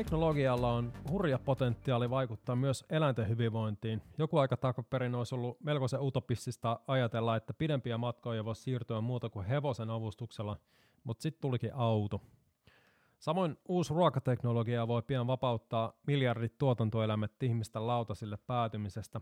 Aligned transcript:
Teknologialla 0.00 0.72
on 0.72 0.92
hurja 1.10 1.38
potentiaali 1.38 2.10
vaikuttaa 2.10 2.56
myös 2.56 2.84
eläinten 2.90 3.28
hyvinvointiin. 3.28 4.02
Joku 4.18 4.38
aika 4.38 4.56
takaperin 4.56 5.14
olisi 5.14 5.34
ollut 5.34 5.60
melkoisen 5.60 6.02
utopistista 6.02 6.80
ajatella, 6.86 7.36
että 7.36 7.54
pidempiä 7.54 7.98
matkoja 7.98 8.44
voisi 8.44 8.62
siirtyä 8.62 9.00
muuta 9.00 9.28
kuin 9.28 9.46
hevosen 9.46 9.90
avustuksella, 9.90 10.56
mutta 11.04 11.22
sitten 11.22 11.40
tulikin 11.40 11.74
auto. 11.74 12.20
Samoin 13.18 13.56
uusi 13.68 13.94
ruokateknologia 13.94 14.88
voi 14.88 15.02
pian 15.02 15.26
vapauttaa 15.26 15.92
miljardit 16.06 16.58
tuotantoeläimet 16.58 17.42
ihmisten 17.42 17.86
lautasille 17.86 18.36
päätymisestä. 18.36 19.20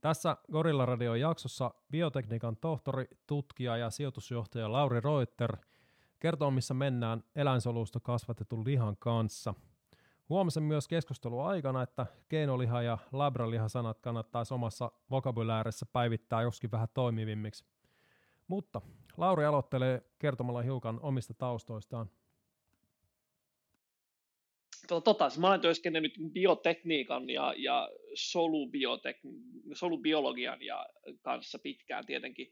Tässä 0.00 0.36
Gorilla 0.52 0.86
Radio 0.86 1.14
jaksossa 1.14 1.74
biotekniikan 1.90 2.56
tohtori, 2.56 3.04
tutkija 3.26 3.76
ja 3.76 3.90
sijoitusjohtaja 3.90 4.72
Lauri 4.72 5.00
Reuter 5.00 5.56
kertoo, 6.20 6.50
missä 6.50 6.74
mennään 6.74 7.24
eläinsolusta 7.36 8.00
kasvatetun 8.00 8.64
lihan 8.64 8.96
kanssa– 8.96 9.54
Huomasin 10.30 10.62
myös 10.62 10.88
keskustelua 10.88 11.48
aikana, 11.48 11.82
että 11.82 12.06
keinoliha 12.28 12.82
ja 12.82 12.98
labraliha 13.12 13.68
sanat 13.68 14.00
kannattaisi 14.00 14.54
omassa 14.54 14.92
vokabuläärissä 15.10 15.86
päivittää 15.92 16.42
joskin 16.42 16.70
vähän 16.70 16.88
toimivimmiksi. 16.94 17.64
Mutta 18.48 18.80
Lauri 19.16 19.44
aloittelee 19.44 20.02
kertomalla 20.18 20.62
hiukan 20.62 21.00
omista 21.02 21.34
taustoistaan. 21.34 22.10
Tota, 24.88 25.04
tota, 25.04 25.30
siis 25.30 25.40
mä 25.40 25.48
olen 25.48 25.60
työskennellyt 25.60 26.14
biotekniikan 26.32 27.30
ja, 27.30 27.54
ja 27.56 27.88
solubiotek- 28.14 29.74
solubiologian 29.74 30.62
ja 30.62 30.86
kanssa 31.22 31.58
pitkään 31.58 32.06
tietenkin. 32.06 32.50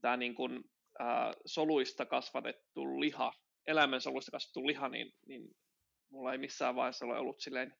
Tämä 0.00 0.16
niin 0.16 0.34
kuin, 0.34 0.64
äh, 1.00 1.32
soluista 1.46 2.06
kasvatettu 2.06 3.00
liha, 3.00 3.32
eläimen 3.66 4.00
soluista 4.00 4.30
kasvatettu 4.30 4.66
liha, 4.66 4.88
niin, 4.88 5.12
niin 5.26 5.56
mulla 6.10 6.32
ei 6.32 6.38
missään 6.38 6.76
vaiheessa 6.76 7.06
ole 7.06 7.18
ollut 7.18 7.40
silleen 7.40 7.76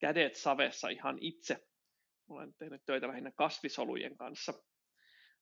kädet 0.00 0.36
savessa 0.36 0.88
ihan 0.88 1.18
itse. 1.20 1.58
Olen 2.28 2.54
tehnyt 2.54 2.82
töitä 2.86 3.08
lähinnä 3.08 3.32
kasvisolujen 3.36 4.16
kanssa. 4.16 4.52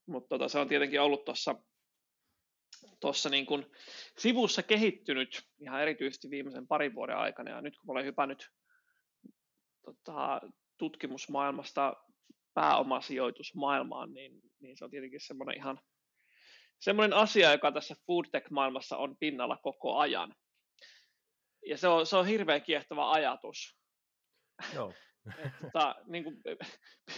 Mutta 0.06 0.28
tota, 0.28 0.48
se 0.48 0.58
on 0.58 0.68
tietenkin 0.68 1.00
ollut 1.00 1.24
tuossa 1.24 1.54
tuossa 3.00 3.28
niin 3.28 3.46
kuin 3.46 3.66
sivussa 4.18 4.62
kehittynyt 4.62 5.42
ihan 5.60 5.82
erityisesti 5.82 6.30
viimeisen 6.30 6.66
parin 6.66 6.94
vuoden 6.94 7.16
aikana. 7.16 7.50
Ja 7.50 7.60
nyt 7.60 7.74
kun 7.78 7.90
olen 7.90 8.04
hypännyt 8.04 8.48
tota, 9.84 10.40
tutkimusmaailmasta 10.78 11.96
pääomasijoitusmaailmaan, 12.54 14.14
niin, 14.14 14.40
niin 14.60 14.76
se 14.76 14.84
on 14.84 14.90
tietenkin 14.90 15.20
semmoinen 15.20 15.56
ihan 15.56 15.80
semmoinen 16.80 17.18
asia, 17.18 17.52
joka 17.52 17.72
tässä 17.72 17.96
foodtech-maailmassa 18.06 18.96
on 18.96 19.16
pinnalla 19.20 19.56
koko 19.56 19.96
ajan 19.96 20.34
ja 21.66 21.78
se 21.78 21.88
on, 21.88 22.06
se 22.06 22.16
on 22.16 22.26
hirveän 22.26 22.62
kiehtova 22.62 23.12
ajatus. 23.12 23.78
Joo. 24.74 24.92
tota, 25.62 25.94
niin 26.06 26.24
kuin, 26.24 26.36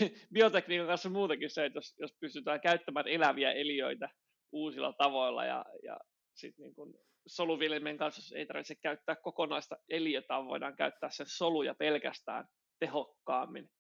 biotekniikan 0.35 0.87
kanssa 0.87 1.11
muutenkin 1.11 1.51
se, 1.51 1.65
että 1.65 1.77
jos, 1.77 1.95
jos 1.99 2.17
pystytään 2.21 2.61
käyttämään 2.61 3.09
eläviä 3.09 3.53
eliöitä 3.53 4.09
uusilla 4.53 4.93
tavoilla 4.93 5.45
ja, 5.45 5.65
ja 5.83 5.97
sitten 6.35 6.63
niin 6.63 6.75
kuin 6.75 6.95
soluviljelmien 7.27 7.99
kanssa 7.99 8.39
ei 8.39 8.47
tarvitse 8.47 8.75
käyttää 8.75 9.17
kokonaista 9.17 9.77
eliötä, 9.89 10.29
vaan 10.29 10.47
voidaan 10.47 10.77
käyttää 10.77 11.11
sen 11.11 11.27
soluja 11.29 11.75
pelkästään 11.75 12.45
tehokkaammin, 12.79 13.71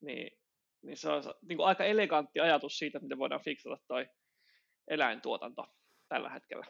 niin, 0.00 0.38
niin 0.82 0.96
se 0.96 1.08
on 1.08 1.22
niin 1.48 1.56
kuin 1.56 1.66
aika 1.66 1.84
elegantti 1.84 2.40
ajatus 2.40 2.78
siitä, 2.78 2.98
miten 2.98 3.18
voidaan 3.18 3.44
fiksata 3.44 3.76
toi 3.88 4.06
eläintuotanto 4.88 5.66
tällä 6.08 6.30
hetkellä. 6.30 6.66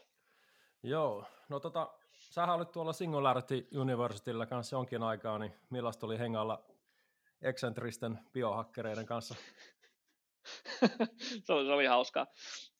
Joo, 0.82 1.26
no 1.48 1.60
tota, 1.60 1.98
sähän 2.30 2.56
olit 2.56 2.72
tuolla 2.72 2.92
Singularity 2.92 3.68
Universityllä 3.74 4.46
kanssa 4.46 4.76
jonkin 4.76 5.02
aikaa, 5.02 5.38
niin 5.38 5.52
millaista 5.70 6.06
oli 6.06 6.18
hengalla 6.18 6.64
eksentristen 7.42 8.18
biohakkereiden 8.32 9.06
kanssa? 9.06 9.34
se, 11.44 11.52
oli, 11.52 11.66
se 11.66 11.72
oli 11.72 11.86
hauskaa. 11.86 12.26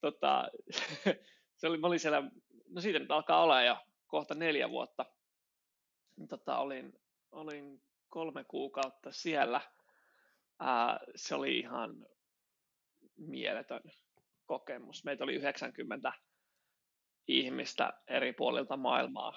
Tota, 0.00 0.48
se 1.56 1.66
oli, 1.66 1.78
mä 1.78 1.86
olin 1.86 2.00
siellä, 2.00 2.22
no 2.68 2.80
siitä 2.80 2.98
nyt 2.98 3.10
alkaa 3.10 3.42
olla 3.42 3.62
jo 3.62 3.76
kohta 4.06 4.34
neljä 4.34 4.70
vuotta. 4.70 5.06
Tota, 6.28 6.58
olin, 6.58 7.00
olin 7.32 7.82
kolme 8.08 8.44
kuukautta 8.44 9.12
siellä. 9.12 9.60
Ää, 10.58 11.00
se 11.16 11.34
oli 11.34 11.58
ihan 11.58 12.06
mieletön 13.16 13.82
kokemus. 14.46 15.04
Meitä 15.04 15.24
oli 15.24 15.34
90 15.34 16.12
ihmistä 17.28 17.92
eri 18.08 18.32
puolilta 18.32 18.76
maailmaa, 18.76 19.32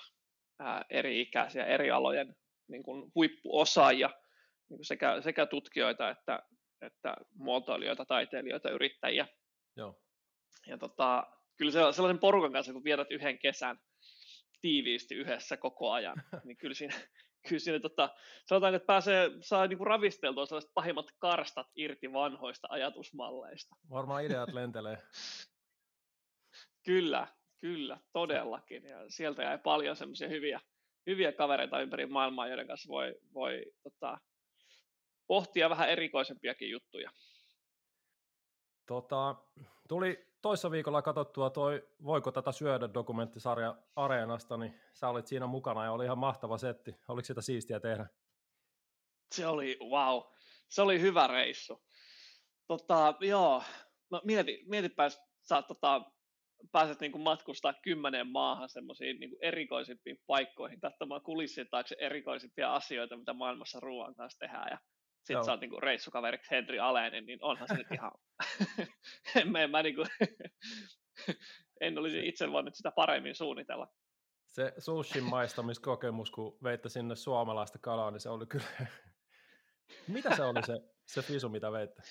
ää, 0.60 0.86
eri 0.90 1.22
ikäisiä, 1.22 1.66
eri 1.66 1.92
alojen 1.92 2.36
niin 2.68 2.84
kuin 2.84 3.12
huippuosaajia, 3.16 4.10
niin 4.70 4.78
kuin 4.78 4.86
sekä, 4.86 5.22
sekä 5.22 5.46
tutkijoita 5.46 6.10
että, 6.10 6.40
että 6.82 7.16
muotoilijoita, 7.36 8.06
taiteilijoita, 8.06 8.70
yrittäjiä. 8.70 9.28
Joo. 9.76 10.02
Ja 10.68 10.78
tota, 10.78 11.28
kyllä 11.58 11.72
se, 11.72 11.80
sellaisen 11.92 12.20
porukan 12.20 12.52
kanssa, 12.52 12.74
kun 12.74 12.84
viedät 12.84 13.12
yhden 13.12 13.40
kesän 13.40 13.80
tiiviisti 14.62 15.16
yhdessä 15.16 15.58
koko 15.58 15.92
ajan, 15.92 16.24
niin 16.46 16.58
kyllä 16.58 16.74
siinä, 16.74 16.96
kyllä 17.48 17.60
siinä 17.60 17.80
tota, 17.80 18.10
sanotaan, 18.46 18.76
että 18.76 18.86
pääsee, 18.86 19.32
saa 19.42 19.68
niinku 19.68 19.86
ravisteltua 19.86 20.46
sellaiset 20.46 20.72
pahimmat 20.74 21.06
karstat 21.20 21.68
irti 21.76 22.14
vanhoista 22.14 22.68
ajatusmalleista. 22.72 23.76
Varmaan 23.90 24.26
ideat 24.26 24.54
lentelee. 24.54 24.98
kyllä, 26.86 27.28
Kyllä, 27.64 28.00
todellakin. 28.14 28.84
Ja 28.84 28.98
sieltä 29.08 29.44
jäi 29.44 29.58
paljon 29.58 29.96
semmoisia 29.96 30.28
hyviä, 30.28 30.62
hyviä 31.08 31.32
kavereita 31.32 31.82
ympäri 31.82 32.06
maailmaa, 32.06 32.48
joiden 32.48 32.68
kanssa 32.68 32.90
voi, 32.90 33.16
voi 33.34 33.66
tota, 33.84 34.18
pohtia 35.28 35.70
vähän 35.70 35.90
erikoisempiakin 35.90 36.70
juttuja. 36.70 37.12
Tota, 38.86 39.36
tuli 39.88 40.28
toissa 40.42 40.72
viikolla 40.72 41.02
katsottua 41.02 41.50
toi 41.50 41.88
Voiko 42.04 42.32
tätä 42.32 42.52
syödä 42.52 42.94
dokumenttisarja 42.94 43.76
Areenasta, 43.96 44.58
niin 44.58 44.80
sä 44.94 45.10
olit 45.10 45.28
siinä 45.28 45.48
mukana 45.48 45.84
ja 45.84 45.92
oli 45.92 46.06
ihan 46.06 46.18
mahtava 46.18 46.58
setti. 46.58 46.96
Oliko 47.08 47.26
sitä 47.26 47.42
siistiä 47.42 47.80
tehdä? 47.80 48.08
Se 49.36 49.48
oli, 49.48 49.78
wow, 49.90 50.22
se 50.70 50.82
oli 50.82 51.02
hyvä 51.02 51.28
reissu. 51.28 51.84
Tota, 52.68 53.16
joo, 53.20 53.64
no 54.10 54.22
mieti, 54.24 54.64
mietipä, 54.68 55.10
sä 55.42 55.62
tota, 55.62 56.13
pääset 56.72 57.00
niin 57.00 57.12
kuin 57.12 57.22
matkustaa 57.22 57.74
kymmeneen 57.74 58.28
maahan 58.28 58.70
semmoisiin 58.70 59.20
niin 59.20 59.36
erikoisimpiin 59.42 60.18
paikkoihin, 60.28 60.80
katsomaan 60.80 61.22
kulissien 61.22 61.68
taakse 61.72 61.96
erikoisimpia 62.00 62.74
asioita, 62.74 63.18
mitä 63.18 63.34
maailmassa 63.34 63.80
ruoan 63.80 64.16
kanssa 64.16 64.40
tehdään, 64.40 64.68
ja 64.72 64.78
sitten 65.24 65.46
sä 65.46 65.52
oot 65.52 65.62
niin 65.62 65.84
reissukaveriksi 65.84 66.52
Henry 66.52 66.80
Alenen, 66.80 67.26
niin 67.26 67.40
onhan 67.42 67.68
se 67.68 67.74
nyt 67.74 67.92
ihan, 67.92 68.12
en 69.42 69.52
mä, 69.52 69.68
mä 69.68 69.84
niin 69.84 69.96
kuin, 69.96 70.08
en 71.82 71.98
olisi 71.98 72.28
itse 72.28 72.52
voinut 72.52 72.76
sitä 72.76 72.92
paremmin 72.92 73.36
suunnitella. 73.36 73.88
Se 74.50 74.74
sushin 74.78 75.24
maistamiskokemus, 75.24 76.32
kun 76.32 76.58
veitte 76.64 76.90
sinne 76.90 77.16
suomalaista 77.16 77.80
kalaa, 77.80 78.12
niin 78.12 78.20
se 78.20 78.30
oli 78.30 78.46
kyllä, 78.46 78.66
mitä 80.08 80.36
se 80.36 80.44
oli 80.44 80.64
se, 80.64 80.74
se 81.06 81.22
fisu, 81.22 81.50
mitä 81.50 81.72
veitte? 81.72 82.02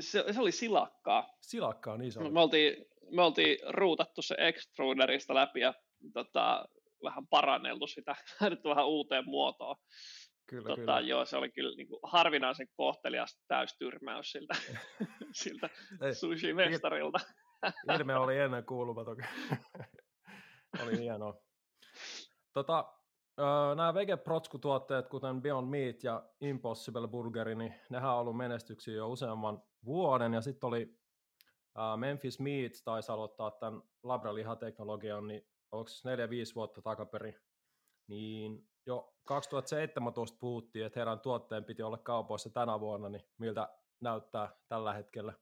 Se, 0.00 0.24
se 0.32 0.40
oli 0.40 0.52
silakkaa. 0.52 1.36
Silakkaa, 1.40 1.96
niin 1.96 2.12
se 2.12 2.20
oli. 2.20 2.30
Me 2.30 2.40
oltiin, 2.40 2.86
me 3.10 3.22
oltiin 3.22 3.58
ruutattu 3.68 4.22
se 4.22 4.34
extruderista 4.38 5.34
läpi 5.34 5.60
ja 5.60 5.74
tota, 6.14 6.64
vähän 7.04 7.26
paranneltu 7.26 7.86
sitä, 7.86 8.16
laitettu 8.40 8.68
vähän 8.68 8.86
uuteen 8.86 9.24
muotoon. 9.26 9.76
Kyllä, 10.46 10.68
tota, 10.68 10.76
kyllä. 10.76 11.00
Joo, 11.00 11.24
se 11.24 11.36
oli 11.36 11.50
kyllä 11.50 11.76
niin 11.76 11.88
kuin 11.88 12.00
harvinaisen 12.02 12.68
kohtelias 12.76 13.42
täystyrmäys 13.48 14.32
siltä, 14.32 14.54
siltä 15.42 15.68
sushi-mestarilta. 16.12 17.18
Ilme 17.98 18.16
oli 18.16 18.38
ennen 18.38 18.64
kuulumaton. 18.64 19.16
oli 20.84 20.98
hienoa. 20.98 21.34
Tota, 22.52 22.92
nämä 23.76 23.94
vegeprotskutuotteet, 23.94 25.08
kuten 25.08 25.42
Beyond 25.42 25.68
Meat 25.68 26.04
ja 26.04 26.22
Impossible 26.40 27.08
Burgeri, 27.08 27.54
niin 27.54 27.74
nehän 27.90 28.10
on 28.10 28.18
ollut 28.18 28.36
menestyksiä 28.36 28.94
jo 28.94 29.08
useamman 29.08 29.62
vuoden, 29.84 30.34
ja 30.34 30.40
sitten 30.40 30.68
oli 30.68 30.97
Memphis 31.96 32.40
Meat 32.40 32.72
taisi 32.84 33.12
aloittaa 33.12 33.50
tämän 33.50 33.82
labralihateknologian, 34.02 35.26
niin 35.26 35.46
onko 35.72 35.90
4-5 36.50 36.54
vuotta 36.54 36.82
takaperin, 36.82 37.34
niin 38.06 38.68
jo 38.86 39.14
2017 39.24 40.38
puhuttiin, 40.40 40.86
että 40.86 41.00
heidän 41.00 41.20
tuotteen 41.20 41.64
piti 41.64 41.82
olla 41.82 41.98
kaupoissa 41.98 42.50
tänä 42.50 42.80
vuonna, 42.80 43.08
niin 43.08 43.22
miltä 43.38 43.68
näyttää 44.00 44.48
tällä 44.68 44.92
hetkellä? 44.92 45.32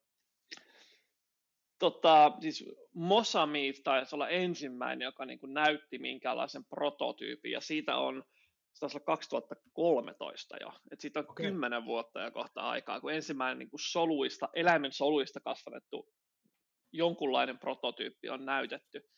Tota, 1.78 2.32
siis 2.40 2.64
Mosamith 2.94 3.82
taisi 3.82 4.14
olla 4.14 4.28
ensimmäinen, 4.28 5.06
joka 5.06 5.24
niin 5.24 5.38
kuin 5.38 5.54
näytti 5.54 5.98
minkälaisen 5.98 6.64
prototyypin, 6.64 7.52
ja 7.52 7.60
siitä 7.60 7.96
on 7.96 8.24
se 8.72 8.80
taisi 8.80 8.96
olla 8.96 9.04
2013 9.04 10.56
jo, 10.60 10.68
että 10.68 11.02
siitä 11.02 11.20
on 11.20 11.30
okay. 11.30 11.46
10 11.46 11.84
vuotta 11.84 12.20
jo 12.20 12.30
kohta 12.30 12.60
aikaa, 12.60 13.00
kun 13.00 13.12
ensimmäinen 13.12 13.58
niin 13.58 13.70
kuin 13.70 13.80
soluista, 13.80 14.48
eläimen 14.54 14.92
soluista 14.92 15.40
kasvatettu 15.40 16.08
jonkunlainen 16.92 17.58
prototyyppi 17.58 18.28
on 18.28 18.44
näytetty. 18.44 19.10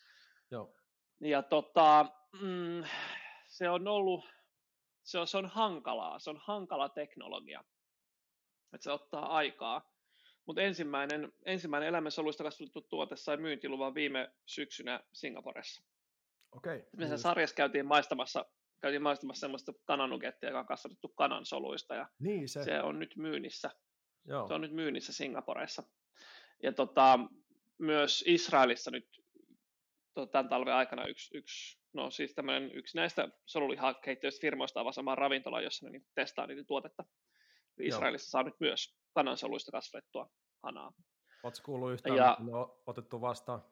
Joo. 0.51 0.75
Ja 1.21 1.43
tota, 1.43 2.07
mm, 2.41 2.85
se 3.47 3.71
on 3.71 3.89
ollut, 3.89 4.25
se 5.03 5.19
on, 5.19 5.27
se 5.27 5.39
on 5.39 5.47
hankalaa, 5.47 6.19
se 6.19 6.31
on 6.31 6.41
hankala 6.45 6.89
teknologia, 6.89 7.65
että 8.75 8.85
se 8.85 8.93
ottaa 8.93 9.37
aikaa, 9.37 9.99
mutta 10.47 10.63
ensimmäinen, 10.63 11.33
ensimmäinen 11.45 11.89
elämänsoluista 11.89 12.45
kasvatettu 12.45 12.81
tuote 12.81 13.17
sai 13.17 13.37
myyntiluvan 13.37 13.95
viime 13.95 14.33
syksynä 14.47 15.01
Singaporessa. 15.13 15.83
Okei. 16.53 16.77
Okay. 16.77 17.09
Me 17.09 17.19
sarjassa 17.19 17.57
käytiin 17.57 17.87
maistamassa, 17.87 18.45
käytiin 18.81 19.03
maistamassa 19.03 19.41
sellaista 19.41 19.73
kananugettia, 19.85 20.49
joka 20.49 20.61
on 20.61 20.67
kasvatettu 20.67 21.09
kanansoluista, 21.09 21.95
ja 21.95 22.09
niin 22.19 22.49
se. 22.49 22.65
se 22.65 22.81
on 22.81 22.99
nyt 22.99 23.17
myynnissä. 23.17 23.71
Joo. 24.25 24.49
Se 24.49 24.55
on 24.55 24.61
nyt 24.61 24.73
myynnissä 24.73 25.13
Singaporessa. 25.13 25.83
Ja 26.63 26.73
tota, 26.73 27.19
myös 27.79 28.25
Israelissa 28.27 28.91
nyt 28.91 29.23
tota, 30.15 30.33
tämän 30.33 30.49
talven 30.49 30.75
aikana 30.75 31.07
yksi, 31.07 31.37
yksi 31.37 31.79
no 31.93 32.11
siis 32.11 32.35
tämmöinen, 32.35 32.73
yksi 32.73 32.97
näistä 32.97 33.29
solulihakeittiöistä 33.47 34.41
firmoista 34.41 34.81
avaa 34.81 34.93
samaan 34.93 35.19
ravintola, 35.19 35.61
jossa 35.61 35.87
ne 35.87 35.93
niin 35.93 36.07
testaa 36.15 36.47
niiden 36.47 36.67
tuotetta. 36.67 37.05
Israelissa 37.81 38.27
Joo. 38.27 38.31
saa 38.31 38.43
nyt 38.43 38.61
myös 38.61 38.99
kanansoluista 39.15 39.73
kasvatettua 39.73 40.31
kanaa. 40.61 40.93
Oletko 41.43 41.63
kuullut 41.65 41.93
yhtään, 41.93 42.17
ja, 42.17 42.37
ne 42.41 42.55
on 42.55 42.83
otettu 42.87 43.21
vastaan? 43.21 43.65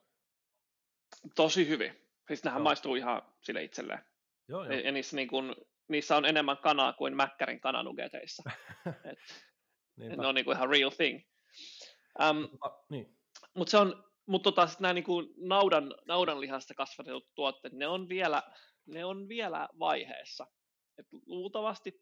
Tosi 1.35 1.67
hyvin. 1.67 2.07
Siis 2.27 2.43
nehän 2.43 2.59
Joo. 2.59 2.63
maistuu 2.63 2.95
ihan 2.95 3.21
sille 3.41 3.63
itselleen. 3.63 3.99
Joo, 4.47 4.63
jo. 4.63 4.71
Ja 4.71 4.91
niissä, 4.91 5.15
niin 5.15 5.27
kun, 5.27 5.55
niissä 5.87 6.17
on 6.17 6.25
enemmän 6.25 6.57
kanaa 6.57 6.93
kuin 6.93 7.15
Mäkkärin 7.15 7.59
kananugeteissa. 7.59 8.43
Et, 9.11 9.19
ne 10.17 10.27
on 10.27 10.35
niin 10.35 10.45
kuin 10.45 10.57
ihan 10.57 10.69
real 10.69 10.89
thing. 10.89 11.21
Um, 12.29 12.49
niin. 12.89 13.16
Mutta 13.57 13.71
se 13.71 13.77
on, 13.77 14.03
mutta 14.25 14.51
tota, 14.51 14.67
nämä 14.79 14.93
niin 14.93 15.03
kuin 15.03 15.27
naudan, 15.37 15.95
naudanlihasta 16.07 16.73
kasvatetut 16.73 17.27
tuotteet, 17.35 17.73
ne 17.73 17.87
on 17.87 18.09
vielä, 18.09 18.43
ne 18.85 19.05
on 19.05 19.29
vielä 19.29 19.67
vaiheessa. 19.79 20.47
Et 20.97 21.05
luultavasti, 21.25 22.01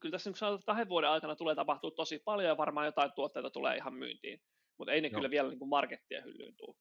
kyllä 0.00 0.12
tässä 0.12 0.30
nyt 0.30 0.36
sanotaan, 0.36 0.58
että 0.58 0.66
kahden 0.66 0.88
vuoden 0.88 1.10
aikana 1.10 1.36
tulee 1.36 1.54
tapahtua 1.54 1.90
tosi 1.90 2.18
paljon 2.18 2.48
ja 2.48 2.56
varmaan 2.56 2.86
jotain 2.86 3.12
tuotteita 3.12 3.50
tulee 3.50 3.76
ihan 3.76 3.94
myyntiin, 3.94 4.40
mutta 4.78 4.92
ei 4.92 5.00
ne 5.00 5.08
Joo. 5.08 5.14
kyllä 5.14 5.30
vielä 5.30 5.48
niin 5.48 5.58
kuin 5.58 5.68
markettien 5.68 6.24
hyllyyn 6.24 6.56
tule. 6.56 6.76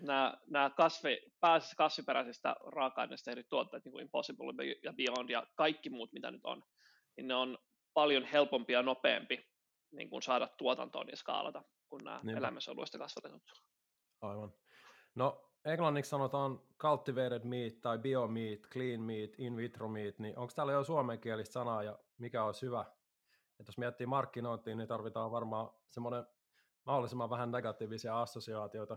nämä, 0.00 0.34
nämä 0.50 0.70
kasvi, 0.70 1.18
pääasiassa 1.40 1.76
kasviperäisistä 1.76 2.56
raaka-aineista 2.66 3.30
tehdyt 3.30 3.48
tuotteet, 3.48 3.84
niin 3.84 3.92
kuin 3.92 4.02
Impossible 4.02 4.66
ja 4.82 4.92
Beyond 4.92 5.30
ja 5.30 5.46
kaikki 5.54 5.90
muut, 5.90 6.12
mitä 6.12 6.30
nyt 6.30 6.44
on, 6.44 6.62
niin 7.16 7.28
ne 7.28 7.34
on 7.34 7.58
paljon 7.94 8.24
helpompi 8.24 8.72
ja 8.72 8.82
nopeampi 8.82 9.46
niin 9.92 10.10
kuin 10.10 10.22
saada 10.22 10.48
tuotantoon 10.58 11.08
ja 11.08 11.16
skaalata 11.16 11.62
kuin 11.92 12.04
nämä 12.04 12.20
Niinpä. 12.22 12.38
elämänsoluista 12.38 12.98
kasvatetut. 12.98 13.42
Aivan. 14.20 14.54
No 15.14 15.50
englanniksi 15.64 16.10
sanotaan 16.10 16.60
cultivated 16.78 17.44
meat 17.44 17.80
tai 17.80 17.98
biomeat, 17.98 18.60
clean 18.60 19.00
meat, 19.00 19.30
in 19.38 19.56
vitro 19.56 19.88
meat, 19.88 20.18
niin 20.18 20.38
onko 20.38 20.52
täällä 20.56 20.72
jo 20.72 20.84
suomenkielistä 20.84 21.52
sanaa 21.52 21.82
ja 21.82 21.98
mikä 22.18 22.44
olisi 22.44 22.66
hyvä? 22.66 22.84
Et 23.60 23.66
jos 23.66 23.78
miettii 23.78 24.06
markkinointiin, 24.06 24.78
niin 24.78 24.88
tarvitaan 24.88 25.30
varmaan 25.30 25.70
semmoinen 25.90 26.26
mahdollisimman 26.84 27.30
vähän 27.30 27.50
negatiivisia 27.50 28.20
assosiaatioita. 28.22 28.96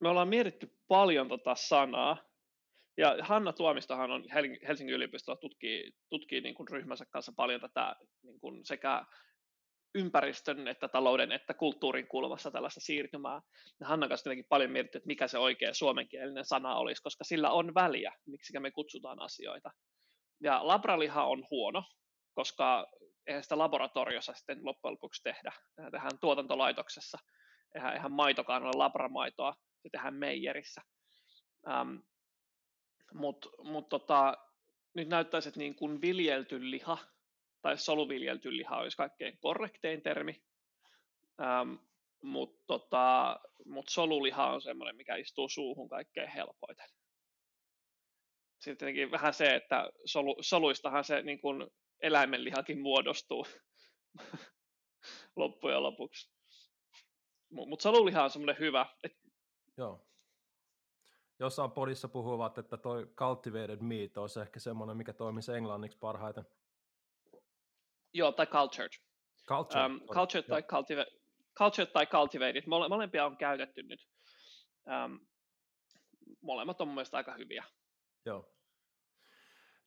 Me 0.00 0.08
ollaan 0.08 0.28
mietitty 0.28 0.78
paljon 0.88 1.28
tota 1.28 1.54
sanaa, 1.54 2.16
ja 2.96 3.16
Hanna 3.20 3.52
Tuomistohan 3.52 4.10
on 4.10 4.24
Helsingin 4.68 4.94
yliopistolla 4.94 5.40
tutkii, 5.40 5.92
tutkii 6.08 6.40
niin 6.40 6.54
kuin 6.54 6.68
ryhmänsä 6.68 7.04
kanssa 7.04 7.32
paljon 7.36 7.60
tätä 7.60 7.96
niin 8.22 8.40
kuin 8.40 8.64
sekä 8.64 9.04
ympäristön, 9.96 10.68
että 10.68 10.88
talouden, 10.88 11.32
että 11.32 11.54
kulttuurin 11.54 12.08
kulmassa 12.08 12.50
tällaista 12.50 12.80
siirtymää. 12.80 13.40
Ja 13.80 13.86
Hanna 13.86 14.08
kanssa 14.08 14.24
tietenkin 14.24 14.46
paljon 14.48 14.70
mietitty, 14.70 14.98
että 14.98 15.06
mikä 15.06 15.28
se 15.28 15.38
oikea 15.38 15.74
suomenkielinen 15.74 16.44
sana 16.44 16.76
olisi, 16.76 17.02
koska 17.02 17.24
sillä 17.24 17.50
on 17.50 17.74
väliä, 17.74 18.12
miksi 18.26 18.60
me 18.60 18.70
kutsutaan 18.70 19.22
asioita. 19.22 19.70
Ja 20.42 20.66
labraliha 20.66 21.24
on 21.24 21.44
huono, 21.50 21.84
koska 22.34 22.86
eihän 23.26 23.42
sitä 23.42 23.58
laboratoriossa 23.58 24.32
sitten 24.34 24.58
loppujen 24.62 24.92
lopuksi 24.92 25.22
tehdä. 25.22 25.52
Tehdään 25.76 26.18
tuotantolaitoksessa. 26.20 27.18
Eihän, 27.74 27.92
eihän 27.92 28.12
maitokaan 28.12 28.62
ole 28.62 28.72
labramaitoa, 28.74 29.54
se 29.82 29.88
tehdään 29.92 30.14
meijerissä. 30.14 30.82
Um, 31.80 32.02
Mutta 33.14 33.48
mut 33.62 33.88
tota, 33.88 34.36
nyt 34.94 35.08
näyttäisi, 35.08 35.48
että 35.48 35.60
niin 35.60 35.74
kuin 35.74 36.00
viljelty 36.00 36.70
liha 36.70 36.98
tai 37.66 37.78
soluviljelty 37.78 38.56
liha 38.56 38.76
olisi 38.76 38.96
kaikkein 38.96 39.38
korrektein 39.38 40.02
termi, 40.02 40.42
ähm, 41.40 41.74
mutta 42.22 42.64
tota, 42.66 43.40
mut 43.64 43.88
soluliha 43.88 44.52
on 44.52 44.62
semmoinen, 44.62 44.96
mikä 44.96 45.16
istuu 45.16 45.48
suuhun 45.48 45.88
kaikkein 45.88 46.28
helpoiten. 46.28 46.88
Sitten 48.58 48.76
tietenkin 48.76 49.10
vähän 49.10 49.34
se, 49.34 49.54
että 49.54 49.90
solu, 50.04 50.36
soluistahan 50.40 51.04
se 51.04 51.22
niin 51.22 51.40
kuin 51.40 51.66
eläimenlihakin 52.02 52.80
muodostuu 52.80 53.46
loppujen 55.36 55.82
lopuksi. 55.82 56.30
Mutta 57.50 57.82
soluliha 57.82 58.24
on 58.24 58.30
semmoinen 58.30 58.58
hyvä. 58.58 58.86
Et... 59.04 59.12
Joo. 59.76 60.06
Jossain 61.38 61.70
podissa 61.70 62.08
puhuvat, 62.08 62.58
että 62.58 62.76
toi 62.76 63.06
cultivated 63.06 63.80
meat 63.80 64.16
olisi 64.16 64.40
ehkä 64.40 64.60
semmoinen, 64.60 64.96
mikä 64.96 65.12
toimisi 65.12 65.52
englanniksi 65.52 65.98
parhaiten. 65.98 66.44
Joo, 68.14 68.32
tai 68.32 68.46
cultured. 68.46 68.90
Cultured, 69.48 69.90
um, 69.90 70.00
cultured, 70.00 70.44
tai 70.48 70.62
cultiva- 70.62 71.20
cultured 71.58 71.92
tai 71.92 72.06
cultivated. 72.06 72.62
Mole, 72.66 72.88
molempia 72.88 73.26
on 73.26 73.36
käytetty 73.36 73.82
nyt. 73.82 74.08
Um, 74.86 75.26
molemmat 76.40 76.80
on 76.80 76.88
mun 76.88 76.94
mielestä 76.94 77.16
aika 77.16 77.34
hyviä. 77.34 77.64
Joo. 78.24 78.52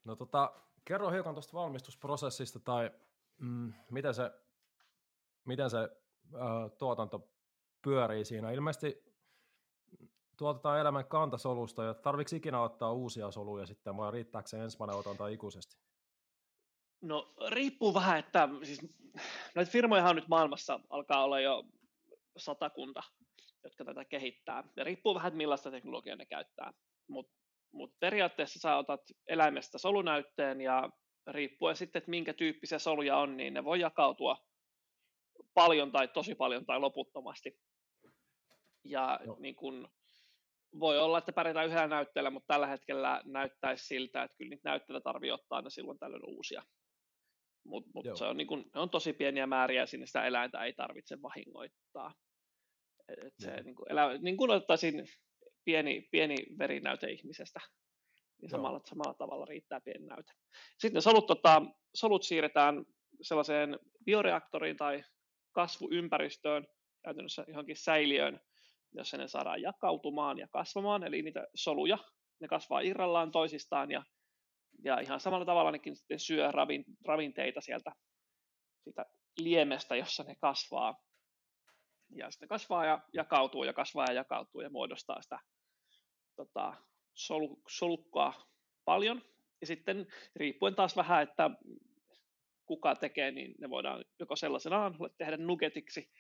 No 0.04 0.16
tota, 0.16 0.54
kerro 0.86 1.12
hiukan 1.12 1.36
tuosta 1.36 1.58
valmistusprosessista 1.58 2.60
tai 2.60 2.92
mm, 3.38 3.74
miten 3.92 4.14
se, 4.14 4.32
miten 5.46 5.70
se 5.70 5.78
äh, 5.78 6.72
tuotanto 6.78 7.30
pyörii 7.82 8.26
siinä. 8.26 8.52
Ilmeisesti 8.52 9.04
tuotetaan 10.38 10.80
elämän 10.80 11.06
kantasolusta 11.06 11.84
ja 11.84 11.94
tarvitsi 11.94 12.36
ikinä 12.36 12.62
ottaa 12.62 12.94
uusia 12.94 13.32
soluja 13.32 13.66
sitten 13.66 13.98
vai 13.98 14.12
riittääkö 14.12 14.48
se 14.50 14.64
ensimmäinen 14.64 14.98
otanta 14.98 15.28
ikuisesti? 15.28 15.78
No 17.02 17.34
riippuu 17.50 17.94
vähän, 17.94 18.20
että 18.20 18.50
siis 18.64 18.80
näitä 19.56 19.72
firmoja 19.72 20.10
on 20.10 20.16
nyt 20.16 20.28
maailmassa 20.28 20.80
alkaa 20.90 21.24
olla 21.24 21.40
jo 21.40 21.64
satakunta, 22.38 23.04
jotka 23.64 23.86
tätä 23.86 24.06
kehittää. 24.06 24.64
Ja 24.78 24.84
riippuu 24.84 25.16
vähän, 25.16 25.28
että 25.28 25.38
millaista 25.38 25.72
teknologiaa 25.72 26.16
ne 26.16 26.26
käyttää. 26.26 26.74
Mutta 27.08 27.34
mut 27.72 28.00
periaatteessa 28.00 28.60
sä 28.60 28.76
otat 28.76 29.02
eläimestä 29.28 29.78
solunäytteen 29.78 30.62
ja 30.62 30.90
riippuen 31.28 31.76
sitten, 31.76 32.00
että 32.00 32.10
minkä 32.10 32.34
tyyppisiä 32.34 32.80
soluja 32.80 33.18
on, 33.18 33.38
niin 33.38 33.54
ne 33.54 33.64
voi 33.64 33.80
jakautua 33.80 34.38
paljon 35.54 35.92
tai 35.92 36.08
tosi 36.08 36.36
paljon 36.36 36.66
tai 36.66 36.80
loputtomasti. 36.80 37.60
Ja 38.84 39.20
no. 39.26 39.38
niin 39.40 39.56
kun, 39.56 39.90
voi 40.80 41.00
olla, 41.00 41.18
että 41.18 41.34
pärjätään 41.34 41.68
yhdellä 41.68 41.88
näytteellä, 41.88 42.30
mutta 42.30 42.54
tällä 42.54 42.68
hetkellä 42.68 43.22
näyttäisi 43.26 43.86
siltä, 43.86 44.24
että 44.24 44.38
kyllä 44.38 44.50
niitä 44.50 44.70
näytteitä 44.70 45.02
tarvii 45.02 45.32
ottaa 45.32 45.56
aina 45.56 45.70
silloin 45.70 46.00
tällöin 46.00 46.26
uusia 46.26 46.64
mutta 47.64 47.92
mut 47.94 48.06
se 48.18 48.26
on, 48.26 48.38
niin 48.38 48.48
kun, 48.48 48.72
on 48.76 48.90
tosi 48.90 49.14
pieniä 49.14 49.48
määriä, 49.48 49.86
sinne 49.86 50.06
sitä 50.06 50.26
eläintä 50.26 50.64
ei 50.64 50.74
tarvitse 50.74 51.22
vahingoittaa. 51.22 52.14
Et 53.10 53.34
se, 53.40 53.64
niin 53.64 53.76
kun, 53.76 53.92
elä, 53.92 54.18
niin 54.18 54.38
kun 54.38 54.50
ottaisin 54.50 55.08
pieni, 55.66 56.08
pieni 56.12 56.36
verinäyte 56.60 57.08
ihmisestä, 57.08 57.60
niin 58.42 58.50
samalla, 58.50 58.82
samalla 58.86 59.14
tavalla 59.14 59.46
riittää 59.46 59.82
pieni 59.82 60.06
näyte. 60.06 60.32
Sitten 60.78 61.02
solut, 61.02 61.28
tota, 61.28 61.62
solut 61.94 62.24
siirretään 62.24 62.86
sellaiseen 63.22 63.80
bioreaktoriin 64.06 64.78
tai 64.78 65.04
kasvuympäristöön, 65.52 66.68
käytännössä 67.04 67.46
johonkin 67.48 67.76
säiliöön, 67.76 68.40
jossa 68.92 69.18
ne 69.18 69.28
saadaan 69.28 69.62
jakautumaan 69.62 70.40
ja 70.40 70.48
kasvamaan, 70.48 71.04
eli 71.04 71.22
niitä 71.22 71.48
soluja, 71.56 71.98
ne 72.40 72.48
kasvaa 72.48 72.80
irrallaan 72.80 73.32
toisistaan 73.32 73.92
ja 73.92 74.04
ja 74.84 75.00
ihan 75.00 75.20
samalla 75.20 75.46
tavalla 75.46 75.72
nekin 75.72 75.96
sitten 75.96 76.20
syö 76.20 76.52
ravin, 76.52 76.86
ravinteita 77.06 77.62
sieltä 77.62 77.92
siitä 78.84 79.06
liemestä, 79.38 79.96
jossa 79.96 80.24
ne 80.24 80.36
kasvaa. 80.36 81.04
Ja 82.16 82.32
sitten 82.32 82.50
kasvaa 82.50 82.86
ja 82.86 83.00
jakautuu 83.14 83.64
ja 83.64 83.74
kasvaa 83.74 84.06
ja 84.10 84.14
jakautuu 84.14 84.62
ja 84.62 84.70
muodostaa 84.70 85.22
sitä 85.22 85.40
tota, 86.36 86.74
sol, 87.14 87.48
solukkaa 87.68 88.34
paljon. 88.86 89.22
Ja 89.62 89.68
sitten 89.68 90.08
riippuen 90.36 90.76
taas 90.76 90.96
vähän, 90.96 91.24
että 91.24 91.50
kuka 92.66 92.96
tekee, 92.96 93.32
niin 93.32 93.56
ne 93.60 93.70
voidaan 93.70 94.06
joko 94.20 94.36
sellaisenaan 94.36 94.96
tehdä 95.18 95.38
nuggetiksi, 95.38 96.12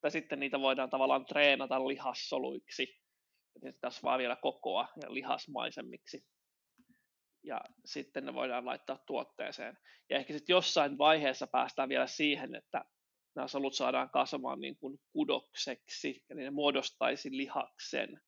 tai 0.00 0.10
sitten 0.10 0.40
niitä 0.40 0.60
voidaan 0.60 0.90
tavallaan 0.90 1.26
treenata 1.26 1.88
lihassoluiksi. 1.88 3.00
Ja 3.54 3.60
ne 3.62 3.72
kasvaa 3.72 4.18
vielä 4.18 4.36
kokoa 4.36 4.88
ja 5.02 5.14
lihasmaisemmiksi 5.14 6.26
ja 7.46 7.60
sitten 7.84 8.26
ne 8.26 8.34
voidaan 8.34 8.66
laittaa 8.66 8.98
tuotteeseen. 9.06 9.78
Ja 10.10 10.18
ehkä 10.18 10.32
sitten 10.32 10.54
jossain 10.54 10.98
vaiheessa 10.98 11.46
päästään 11.46 11.88
vielä 11.88 12.06
siihen, 12.06 12.54
että 12.54 12.84
nämä 13.34 13.48
solut 13.48 13.74
saadaan 13.74 14.10
kasvamaan 14.10 14.60
niin 14.60 14.76
kuin 14.76 14.98
kudokseksi, 15.12 16.24
eli 16.30 16.42
ne 16.42 16.50
muodostaisi 16.50 17.36
lihaksen. 17.36 18.20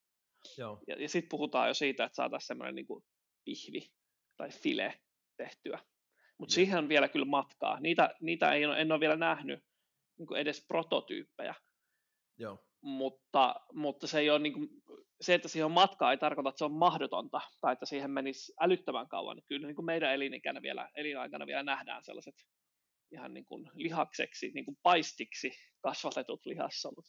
Joo. 0.58 0.80
Ja, 0.86 1.02
ja 1.02 1.08
sitten 1.08 1.28
puhutaan 1.28 1.68
jo 1.68 1.74
siitä, 1.74 2.04
että 2.04 2.16
saataisiin 2.16 2.46
semmoinen 2.46 2.74
niin 2.74 2.86
kuin 2.86 3.04
pihvi 3.44 3.90
tai 4.36 4.50
file 4.50 5.00
tehtyä. 5.36 5.78
Mutta 6.38 6.54
siihen 6.54 6.78
on 6.78 6.88
vielä 6.88 7.08
kyllä 7.08 7.26
matkaa. 7.26 7.80
Niitä, 7.80 8.14
niitä 8.20 8.52
ei, 8.52 8.62
en 8.62 8.92
ole 8.92 9.00
vielä 9.00 9.16
nähnyt 9.16 9.64
niin 10.18 10.26
kuin 10.26 10.40
edes 10.40 10.64
prototyyppejä. 10.68 11.54
Joo. 12.38 12.67
Mutta, 12.80 13.54
mutta 13.72 14.06
se, 14.06 14.18
ei 14.18 14.30
ole, 14.30 14.38
niin 14.38 14.52
kuin, 14.52 14.68
se, 15.20 15.34
että 15.34 15.48
siihen 15.48 15.64
on 15.64 15.72
matkaa, 15.72 16.10
ei 16.10 16.18
tarkoita, 16.18 16.48
että 16.48 16.58
se 16.58 16.64
on 16.64 16.72
mahdotonta 16.72 17.40
tai 17.60 17.72
että 17.72 17.86
siihen 17.86 18.10
menisi 18.10 18.52
älyttömän 18.60 19.08
kauan. 19.08 19.42
Kyllä 19.48 19.66
niin 19.66 19.76
kuin 19.76 19.86
meidän 19.86 20.14
elinikänä 20.14 20.62
vielä, 20.62 20.88
elinaikana 20.94 21.46
vielä 21.46 21.62
nähdään 21.62 22.04
sellaiset 22.04 22.34
ihan 23.12 23.34
niin 23.34 23.44
kuin 23.44 23.70
lihakseksi, 23.74 24.50
niin 24.54 24.64
kuin 24.64 24.78
paistiksi 24.82 25.50
kasvatetut 25.80 26.46
lihassolut. 26.46 27.04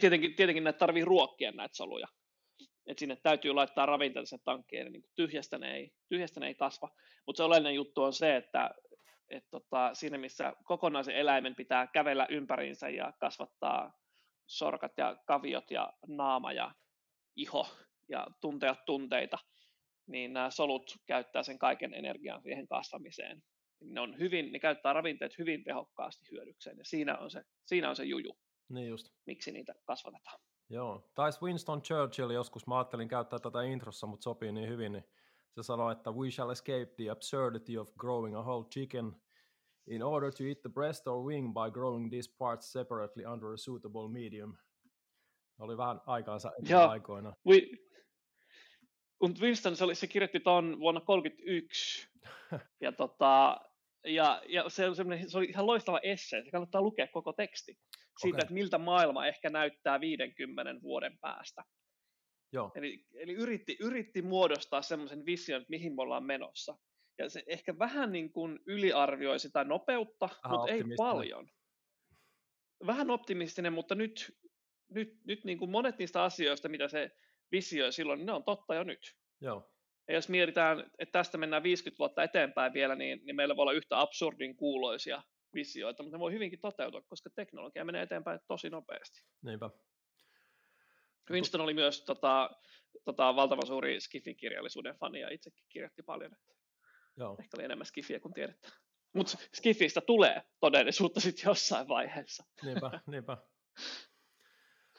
Tietenkin, 0.00 0.36
tietenkin 0.36 0.64
näitä 0.64 0.78
tarvii 0.78 1.04
ruokkia 1.04 1.52
näitä 1.52 1.76
soluja. 1.76 2.06
Et 2.86 2.98
sinne 2.98 3.16
täytyy 3.16 3.52
laittaa 3.52 3.86
ravinteita 3.86 4.26
sen 4.26 4.40
tankkiin, 4.44 4.92
niin 4.92 5.04
tyhjästä, 5.16 5.58
ne 5.58 5.74
ei, 5.74 5.90
tyhjästä 6.08 6.40
ne 6.40 6.46
ei 6.46 6.54
kasva. 6.54 6.88
Mutta 7.26 7.36
se 7.36 7.42
oleellinen 7.42 7.74
juttu 7.74 8.02
on 8.02 8.12
se, 8.12 8.36
että 8.36 8.70
et 9.30 9.44
tota, 9.50 9.94
siinä 9.94 10.18
missä 10.18 10.52
kokonaisen 10.64 11.16
eläimen 11.16 11.54
pitää 11.54 11.86
kävellä 11.86 12.26
ympäriinsä 12.30 12.88
ja 12.88 13.12
kasvattaa 13.20 13.92
sorkat 14.50 14.92
ja 14.96 15.16
kaviot 15.26 15.70
ja 15.70 15.92
naama 16.06 16.52
ja 16.52 16.74
iho 17.36 17.66
ja 18.08 18.26
tuntea 18.40 18.74
tunteita, 18.86 19.38
niin 20.06 20.32
nämä 20.32 20.50
solut 20.50 20.96
käyttää 21.06 21.42
sen 21.42 21.58
kaiken 21.58 21.94
energian 21.94 22.42
siihen 22.42 22.68
kasvamiseen. 22.68 23.42
Ne, 23.80 24.00
on 24.00 24.18
hyvin, 24.18 24.52
ne 24.52 24.58
käyttää 24.58 24.92
ravinteet 24.92 25.38
hyvin 25.38 25.64
tehokkaasti 25.64 26.26
hyödykseen, 26.30 26.78
ja 26.78 26.84
siinä 26.84 27.18
on 27.18 27.30
se, 27.30 27.42
siinä 27.66 27.90
on 27.90 27.96
se 27.96 28.04
juju, 28.04 28.36
niin 28.68 28.88
just. 28.88 29.06
miksi 29.26 29.52
niitä 29.52 29.74
kasvatetaan. 29.84 30.40
Joo, 30.70 31.10
taisi 31.14 31.40
Winston 31.42 31.82
Churchill 31.82 32.30
joskus, 32.30 32.66
mä 32.66 32.78
ajattelin 32.78 33.08
käyttää 33.08 33.38
tätä 33.38 33.62
introssa, 33.62 34.06
mutta 34.06 34.24
sopii 34.24 34.52
niin 34.52 34.68
hyvin, 34.68 34.92
niin 34.92 35.04
se 35.54 35.62
sanoi, 35.62 35.92
että 35.92 36.10
we 36.10 36.30
shall 36.30 36.50
escape 36.50 36.86
the 36.96 37.10
absurdity 37.10 37.76
of 37.76 37.94
growing 37.98 38.36
a 38.36 38.42
whole 38.42 38.68
chicken 38.68 39.22
in 39.90 40.02
order 40.02 40.32
to 40.32 40.44
eat 40.44 40.62
the 40.62 40.70
breast 40.70 41.06
or 41.06 41.24
wing 41.24 41.52
by 41.52 41.70
growing 41.72 42.10
these 42.10 42.30
parts 42.38 42.72
separately 42.72 43.24
under 43.24 43.52
a 43.52 43.56
suitable 43.56 44.08
medium. 44.08 44.56
Oli 45.58 45.76
vähän 45.76 46.00
aikaansa 46.06 46.52
aikoina. 46.88 47.32
We, 47.46 47.60
und 49.20 49.36
Winston, 49.40 49.76
se, 49.76 49.84
oli, 49.84 49.94
se 49.94 50.06
kirjoitti 50.06 50.40
tuon 50.40 50.80
vuonna 50.80 51.00
1931, 51.00 52.08
ja, 52.84 52.92
tota, 52.92 53.60
ja, 54.04 54.42
ja 54.48 54.68
se, 54.68 54.82
se 55.28 55.38
oli 55.38 55.46
ihan 55.46 55.66
loistava 55.66 56.00
esse, 56.02 56.42
se 56.44 56.50
kannattaa 56.50 56.82
lukea 56.82 57.06
koko 57.06 57.32
teksti 57.32 57.78
siitä, 58.20 58.36
okay. 58.36 58.44
että 58.44 58.54
miltä 58.54 58.78
maailma 58.78 59.26
ehkä 59.26 59.50
näyttää 59.50 60.00
50 60.00 60.82
vuoden 60.82 61.18
päästä. 61.20 61.64
Joo. 62.52 62.72
Eli, 62.74 63.04
eli 63.14 63.32
yritti, 63.32 63.76
yritti 63.80 64.22
muodostaa 64.22 64.82
semmoisen 64.82 65.26
vision, 65.26 65.60
että 65.60 65.70
mihin 65.70 65.94
me 65.94 66.02
ollaan 66.02 66.24
menossa. 66.24 66.78
Ja 67.18 67.28
se 67.28 67.42
ehkä 67.46 67.78
vähän 67.78 68.12
niin 68.12 68.32
kuin 68.32 68.60
yliarvioi 68.66 69.38
sitä 69.38 69.64
nopeutta, 69.64 70.28
Aha, 70.42 70.56
mutta 70.56 70.72
ei 70.72 70.82
paljon. 70.96 71.50
Vähän 72.86 73.10
optimistinen, 73.10 73.72
mutta 73.72 73.94
nyt, 73.94 74.38
nyt, 74.88 75.18
nyt 75.24 75.44
niin 75.44 75.58
kuin 75.58 75.70
monet 75.70 75.98
niistä 75.98 76.22
asioista, 76.22 76.68
mitä 76.68 76.88
se 76.88 77.10
visioi 77.52 77.92
silloin, 77.92 78.18
niin 78.18 78.26
ne 78.26 78.32
on 78.32 78.44
totta 78.44 78.74
jo 78.74 78.84
nyt. 78.84 79.16
Joo. 79.40 79.70
Ja 80.08 80.14
jos 80.14 80.28
mietitään, 80.28 80.90
että 80.98 81.12
tästä 81.12 81.38
mennään 81.38 81.62
50 81.62 81.98
vuotta 81.98 82.22
eteenpäin 82.22 82.72
vielä, 82.72 82.94
niin, 82.94 83.20
niin 83.24 83.36
meillä 83.36 83.56
voi 83.56 83.62
olla 83.62 83.72
yhtä 83.72 84.00
absurdin 84.00 84.56
kuuloisia 84.56 85.22
visioita, 85.54 86.02
mutta 86.02 86.16
ne 86.16 86.20
voi 86.20 86.32
hyvinkin 86.32 86.60
toteutua, 86.60 87.02
koska 87.02 87.30
teknologia 87.30 87.84
menee 87.84 88.02
eteenpäin 88.02 88.40
tosi 88.48 88.70
nopeasti. 88.70 89.24
Niinpä. 89.42 89.70
Winston 91.30 91.60
oli 91.60 91.74
myös 91.74 92.04
tota, 92.04 92.50
tota, 93.04 93.36
valtavan 93.36 93.66
suuri 93.66 94.00
Skifi-kirjallisuuden 94.00 94.96
fani 94.96 95.20
ja 95.20 95.30
itsekin 95.30 95.64
kirjoitti 95.68 96.02
paljon. 96.02 96.32
Että 96.32 96.54
Joo. 97.20 97.36
Ehkä 97.38 97.56
oli 97.56 97.64
enemmän 97.64 97.86
Skifiä 97.86 98.20
kuin 98.20 98.34
tiedettä. 98.34 98.68
Mutta 99.14 99.38
Skifistä 99.54 100.00
tulee 100.00 100.42
todellisuutta 100.60 101.20
sitten 101.20 101.48
jossain 101.50 101.88
vaiheessa. 101.88 102.44
Niinpä, 102.62 103.00
niinpä. 103.06 103.36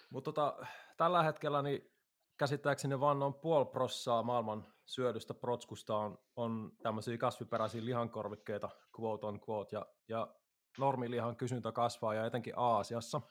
Mutta 0.10 0.32
tota, 0.32 0.66
tällä 0.98 1.24
hetkellä 1.24 1.62
niin 1.62 1.92
käsittääkseni 2.38 3.00
vaan 3.00 3.20
noin 3.20 3.34
puoli 3.34 3.66
prossaa 3.66 4.24
maailman 4.24 4.74
syödystä 4.86 5.34
protskusta 5.34 5.98
on, 5.98 6.18
on 6.36 6.72
tämmöisiä 6.84 7.18
kasviperäisiä 7.18 7.86
lihankorvikkeita, 7.86 8.70
quote 9.00 9.25
on 9.25 9.40
quote, 9.50 9.75
ja, 9.75 9.86
ja 10.08 10.36
normilihan 10.78 11.36
kysyntä 11.36 11.72
kasvaa 11.72 12.13
ja 12.13 12.25
etenkin 12.25 12.54
Aasiassa, 12.58 13.22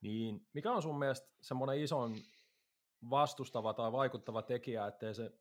niin 0.00 0.48
mikä 0.52 0.72
on 0.72 0.82
sun 0.82 0.98
mielestä 0.98 1.28
semmoinen 1.40 1.80
ison 1.80 2.14
vastustava 3.10 3.74
tai 3.74 3.92
vaikuttava 3.92 4.42
tekijä, 4.42 4.86
ettei 4.86 5.14
se 5.14 5.32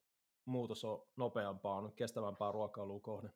muutos 0.46 0.86
ole 0.86 1.08
nopeampaa, 1.16 1.92
kestävämpää 1.96 2.52
ruokailua 2.52 3.00
kohde? 3.00 3.30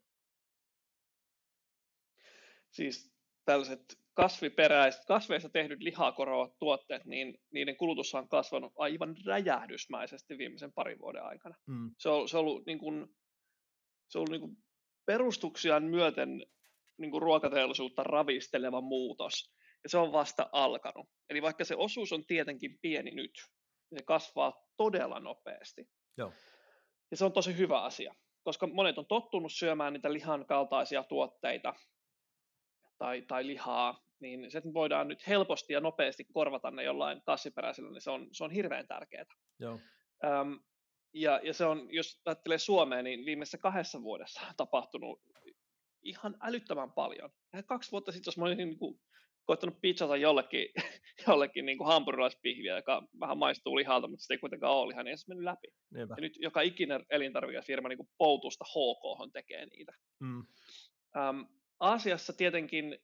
Siis 2.71 3.13
tällaiset 3.45 3.99
kasviperäiset, 4.13 5.05
kasveista 5.05 5.49
tehdyt 5.49 5.81
lihakorovat 5.81 6.57
tuotteet, 6.59 7.05
niin 7.05 7.39
niiden 7.51 7.77
kulutus 7.77 8.15
on 8.15 8.29
kasvanut 8.29 8.73
aivan 8.77 9.15
räjähdysmäisesti 9.25 10.37
viimeisen 10.37 10.73
parin 10.73 10.99
vuoden 10.99 11.23
aikana. 11.23 11.55
Mm. 11.65 11.91
Se, 11.97 12.09
on, 12.09 12.29
se 12.29 12.37
on 12.37 12.41
ollut, 12.41 12.65
niin 12.65 12.79
kuin, 12.79 13.07
se 14.07 14.17
on 14.17 14.19
ollut 14.19 14.31
niin 14.31 14.41
kuin 14.41 14.57
perustuksiaan 15.05 15.83
myöten 15.83 16.45
niin 16.97 17.11
kuin 17.11 17.21
ruokateollisuutta 17.21 18.03
ravisteleva 18.03 18.81
muutos, 18.81 19.53
ja 19.83 19.89
se 19.89 19.97
on 19.97 20.11
vasta 20.11 20.49
alkanut. 20.51 21.09
Eli 21.29 21.41
vaikka 21.41 21.65
se 21.65 21.75
osuus 21.75 22.13
on 22.13 22.25
tietenkin 22.25 22.77
pieni 22.81 23.11
nyt, 23.11 23.31
niin 23.91 23.99
se 23.99 24.05
kasvaa 24.05 24.53
todella 24.77 25.19
nopeasti. 25.19 25.89
Joo. 26.17 26.33
Ja 27.11 27.17
se 27.17 27.25
on 27.25 27.33
tosi 27.33 27.57
hyvä 27.57 27.81
asia, 27.81 28.15
koska 28.43 28.67
monet 28.67 28.97
on 28.97 29.05
tottunut 29.05 29.51
syömään 29.53 29.93
niitä 29.93 30.13
lihan 30.13 30.45
kaltaisia 30.45 31.03
tuotteita 31.03 31.73
tai, 32.97 33.21
tai 33.21 33.47
lihaa, 33.47 34.07
niin 34.19 34.51
se, 34.51 34.57
että 34.57 34.73
voidaan 34.73 35.07
nyt 35.07 35.27
helposti 35.27 35.73
ja 35.73 35.79
nopeasti 35.79 36.25
korvata 36.33 36.71
ne 36.71 36.83
jollain 36.83 37.21
kasviperäisellä, 37.25 37.91
niin 37.91 38.01
se 38.01 38.11
on, 38.11 38.27
se 38.31 38.43
on 38.43 38.51
hirveän 38.51 38.87
tärkeää. 38.87 39.25
Joo. 39.59 39.79
Öm, 40.23 40.59
ja, 41.13 41.39
ja 41.43 41.53
se 41.53 41.65
on, 41.65 41.87
jos 41.91 42.21
ajattelee 42.25 42.57
Suomea, 42.57 43.01
niin 43.01 43.25
viimeisessä 43.25 43.57
kahdessa 43.57 44.01
vuodessa 44.01 44.41
on 44.41 44.53
tapahtunut 44.57 45.21
ihan 46.03 46.37
älyttömän 46.41 46.91
paljon. 46.91 47.29
Ja 47.53 47.63
kaksi 47.63 47.91
vuotta 47.91 48.11
sitten, 48.11 48.27
jos 48.27 48.37
mä 48.37 48.45
olisin 48.45 48.67
niin 48.67 48.79
kuin, 48.79 48.99
koittanut 49.47 49.81
pizzata 49.81 50.17
jollekin, 50.17 50.69
jollekin 51.27 51.65
niin 51.65 51.77
kuin 51.77 51.87
hampurilaispihviä, 51.87 52.75
joka 52.75 53.07
vähän 53.19 53.37
maistuu 53.37 53.75
lihalta, 53.75 54.07
mutta 54.07 54.25
se 54.25 54.33
ei 54.33 54.37
kuitenkaan 54.37 54.73
ole 54.73 54.87
lihaa, 54.87 55.03
niin 55.03 55.11
ei 55.11 55.17
se 55.17 55.25
mennyt 55.27 55.43
läpi. 55.43 55.67
Niinpä. 55.93 56.15
Ja 56.17 56.21
nyt 56.21 56.33
joka 56.39 56.61
ikinen 56.61 57.05
elintarvikefirma 57.09 57.89
niin 57.89 57.97
kuin 57.97 58.09
poutusta 58.17 58.65
HK 58.65 59.33
tekee 59.33 59.65
niitä. 59.65 59.91
Mm. 60.19 60.39
Um, 61.29 61.47
Aasiassa 61.79 62.33
tietenkin 62.33 62.97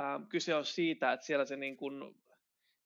ähm, 0.00 0.22
kyse 0.28 0.54
on 0.54 0.64
siitä, 0.64 1.12
että 1.12 1.26
siellä 1.26 1.44
se 1.44 1.56
niin 1.56 1.76
kuin 1.76 2.14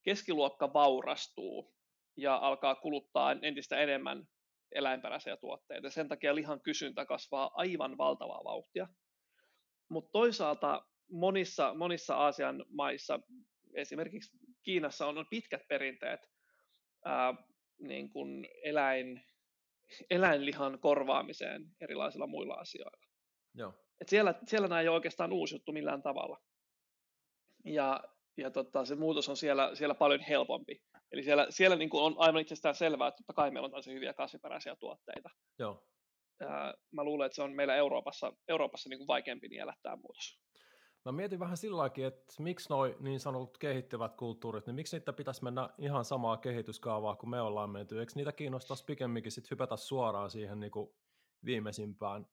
keskiluokka 0.03 0.73
vaurastuu 0.73 1.75
ja 2.17 2.35
alkaa 2.35 2.75
kuluttaa 2.75 3.31
entistä 3.41 3.77
enemmän 3.77 4.27
eläinperäisiä 4.71 5.37
tuotteita. 5.37 5.89
Sen 5.89 6.07
takia 6.07 6.35
lihan 6.35 6.61
kysyntä 6.61 7.05
kasvaa 7.05 7.51
aivan 7.53 7.97
valtavaa 7.97 8.43
vauhtia. 8.43 8.87
Mutta 9.89 10.11
toisaalta 10.11 10.85
monissa, 11.11 11.73
monissa 11.73 12.15
Aasian 12.15 12.65
maissa, 12.69 13.19
esimerkiksi 13.73 14.37
Kiinassa 14.63 15.07
on, 15.07 15.25
pitkät 15.29 15.61
perinteet 15.67 16.29
ää, 17.05 17.33
niin 17.79 18.09
kuin 18.09 18.47
eläin, 18.63 19.23
eläinlihan 20.09 20.79
korvaamiseen 20.79 21.65
erilaisilla 21.81 22.27
muilla 22.27 22.53
asioilla. 22.53 23.07
Joo. 23.53 23.73
Et 24.01 24.09
siellä, 24.09 24.35
siellä 24.45 24.67
nämä 24.67 24.81
ei 24.81 24.87
ole 24.87 24.95
oikeastaan 24.95 25.33
uusi 25.33 25.55
juttu 25.55 25.71
millään 25.71 26.01
tavalla. 26.01 26.41
Ja, 27.65 28.03
ja 28.37 28.51
tota, 28.51 28.85
se 28.85 28.95
muutos 28.95 29.29
on 29.29 29.37
siellä, 29.37 29.75
siellä 29.75 29.95
paljon 29.95 30.21
helpompi. 30.21 30.81
Eli 31.11 31.23
siellä, 31.23 31.47
siellä 31.49 31.75
niin 31.75 31.89
kuin 31.89 32.03
on 32.03 32.15
aivan 32.17 32.41
itsestään 32.41 32.75
selvää, 32.75 33.07
että 33.07 33.17
totta 33.17 33.33
kai 33.33 33.51
meillä 33.51 33.65
on 33.65 33.71
tosi 33.71 33.93
hyviä 33.93 34.13
kasviperäisiä 34.13 34.75
tuotteita. 34.75 35.29
Joo. 35.59 35.87
Ää, 36.41 36.73
mä 36.91 37.03
luulen, 37.03 37.25
että 37.25 37.35
se 37.35 37.41
on 37.41 37.53
meillä 37.53 37.75
Euroopassa, 37.75 38.33
Euroopassa 38.47 38.89
niin 38.89 38.97
kuin 38.97 39.07
vaikeampi 39.07 39.47
niellä 39.47 39.73
tämä 39.81 39.95
muutos. 39.95 40.41
Mä 41.05 41.11
mietin 41.11 41.39
vähän 41.39 41.57
sillä 41.57 41.85
että 41.85 42.33
miksi 42.39 42.69
noi 42.69 42.97
niin 42.99 43.19
sanotut 43.19 43.57
kehittyvät 43.57 44.15
kulttuurit, 44.15 44.65
niin 44.65 44.75
miksi 44.75 44.97
niitä 44.97 45.13
pitäisi 45.13 45.43
mennä 45.43 45.69
ihan 45.77 46.05
samaa 46.05 46.37
kehityskaavaa 46.37 47.15
kuin 47.15 47.29
me 47.29 47.41
ollaan 47.41 47.69
menty? 47.69 47.99
Eikö 47.99 48.11
niitä 48.15 48.31
kiinnostaisi 48.31 48.85
pikemminkin 48.85 49.31
sit 49.31 49.51
hypätä 49.51 49.77
suoraan 49.77 50.29
siihen 50.29 50.59
niin 50.59 50.71
kuin 50.71 50.89
viimeisimpään 51.45 52.27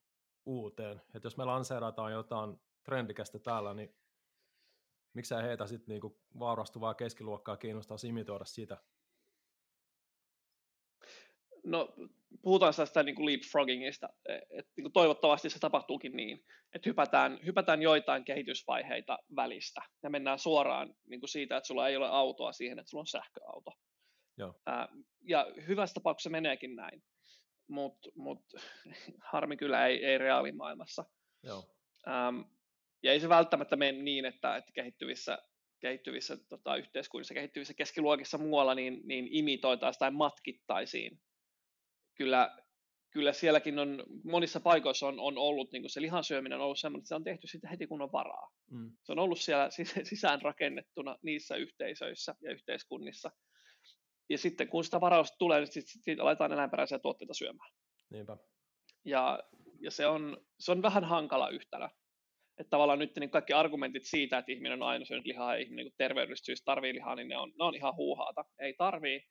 uuteen? 0.46 1.02
Että 1.14 1.26
jos 1.26 1.36
me 1.36 1.44
lanseerataan 1.44 2.12
jotain 2.12 2.60
trendikästä 2.82 3.38
täällä, 3.38 3.74
niin 3.74 3.96
miksei 5.14 5.42
heitä 5.42 5.66
sitten 5.66 5.92
niinku 5.92 6.20
vaurastuvaa 6.38 6.94
keskiluokkaa 6.94 7.56
kiinnostaa 7.56 7.96
imitoida 8.08 8.44
sitä? 8.44 8.82
No, 11.64 11.94
puhutaan 12.42 12.74
tästä 12.74 13.02
niin 13.02 13.14
kuin 13.14 13.26
leapfroggingista, 13.26 14.08
että 14.28 14.72
niin 14.76 14.82
kuin 14.82 14.92
toivottavasti 14.92 15.50
se 15.50 15.58
tapahtuukin 15.58 16.16
niin, 16.16 16.44
että 16.74 16.88
hypätään, 16.88 17.38
hypätään 17.46 17.82
joitain 17.82 18.24
kehitysvaiheita 18.24 19.18
välistä 19.36 19.80
ja 20.02 20.10
mennään 20.10 20.38
suoraan 20.38 20.94
niin 21.06 21.20
kuin 21.20 21.30
siitä, 21.30 21.56
että 21.56 21.66
sulla 21.66 21.88
ei 21.88 21.96
ole 21.96 22.08
autoa 22.08 22.52
siihen, 22.52 22.78
että 22.78 22.90
sulla 22.90 23.02
on 23.02 23.06
sähköauto. 23.06 23.70
Joo. 24.38 24.54
Ää, 24.66 24.88
ja 25.28 25.46
hyvässä 25.66 25.94
tapauksessa 25.94 26.30
meneekin 26.30 26.76
näin, 26.76 27.02
mutta 27.68 28.10
mut, 28.14 28.44
harmi 29.32 29.56
kyllä 29.56 29.86
ei, 29.86 30.04
ei 30.04 30.18
reaalimaailmassa. 30.18 31.04
Joo. 31.42 31.64
Ja 33.02 33.12
ei 33.12 33.20
se 33.20 33.28
välttämättä 33.28 33.76
mene 33.76 34.02
niin, 34.02 34.24
että, 34.24 34.56
että 34.56 34.72
kehittyvissä, 34.74 35.38
kehittyvissä 35.80 36.36
tota, 36.48 36.76
yhteiskunnissa, 36.76 37.34
kehittyvissä 37.34 37.74
keskiluokissa 37.74 38.38
muualla, 38.38 38.74
niin, 38.74 39.00
niin 39.04 39.28
imitoitaisiin 39.30 39.98
tai 39.98 40.10
matkittaisiin. 40.10 41.20
Kyllä, 42.18 42.56
kyllä 43.10 43.32
sielläkin 43.32 43.78
on, 43.78 44.04
monissa 44.24 44.60
paikoissa 44.60 45.08
on, 45.08 45.20
on 45.20 45.38
ollut, 45.38 45.72
niin 45.72 45.90
se 45.90 46.02
lihansyöminen 46.02 46.58
on 46.58 46.64
ollut 46.64 46.78
sellainen, 46.78 47.00
että 47.00 47.08
se 47.08 47.14
on 47.14 47.24
tehty 47.24 47.46
sitten 47.46 47.70
heti 47.70 47.86
kun 47.86 48.02
on 48.02 48.12
varaa. 48.12 48.50
Mm. 48.70 48.92
Se 49.02 49.12
on 49.12 49.18
ollut 49.18 49.40
siellä 49.40 49.68
sisään 50.02 50.42
rakennettuna 50.42 51.18
niissä 51.22 51.56
yhteisöissä 51.56 52.34
ja 52.40 52.52
yhteiskunnissa. 52.52 53.30
Ja 54.30 54.38
sitten 54.38 54.68
kun 54.68 54.84
sitä 54.84 55.00
varausta 55.00 55.36
tulee, 55.38 55.60
niin 55.60 55.72
sitten 55.72 56.02
sit 56.02 56.20
aletaan 56.20 56.52
eläinperäisiä 56.52 56.98
tuotteita 56.98 57.34
syömään. 57.34 57.70
Niinpä. 58.10 58.36
Ja, 59.04 59.42
ja 59.80 59.90
se, 59.90 60.06
on, 60.06 60.46
se 60.58 60.72
on 60.72 60.82
vähän 60.82 61.04
hankala 61.04 61.48
yhtälö. 61.48 61.88
Että 62.58 62.70
tavallaan 62.70 62.98
nyt 62.98 63.16
niin 63.16 63.30
kaikki 63.30 63.52
argumentit 63.52 64.04
siitä, 64.04 64.38
että 64.38 64.52
ihminen 64.52 64.82
on 64.82 64.88
aina 64.88 65.04
syönyt 65.04 65.26
lihaa 65.26 65.54
ja 65.54 65.60
ihminen 65.62 65.84
niin 65.84 65.94
terveydellisistä 65.96 66.46
syistä 66.46 66.64
tarvii 66.64 66.94
lihaa, 66.94 67.14
niin 67.14 67.28
ne 67.28 67.36
on, 67.38 67.52
ne 67.58 67.64
on 67.64 67.74
ihan 67.74 67.96
huuhaata. 67.96 68.44
Ei 68.58 68.74
tarvii. 68.74 69.28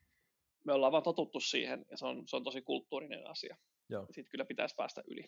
Me 0.63 0.73
ollaan 0.73 0.91
vaan 0.91 1.03
totuttu 1.03 1.39
siihen 1.39 1.85
ja 1.91 1.97
se 1.97 2.05
on, 2.05 2.27
se 2.27 2.35
on 2.35 2.43
tosi 2.43 2.61
kulttuurinen 2.61 3.27
asia. 3.27 3.57
Joo. 3.89 4.07
Siitä 4.11 4.29
kyllä 4.29 4.45
pitäisi 4.45 4.75
päästä 4.75 5.03
yli. 5.07 5.25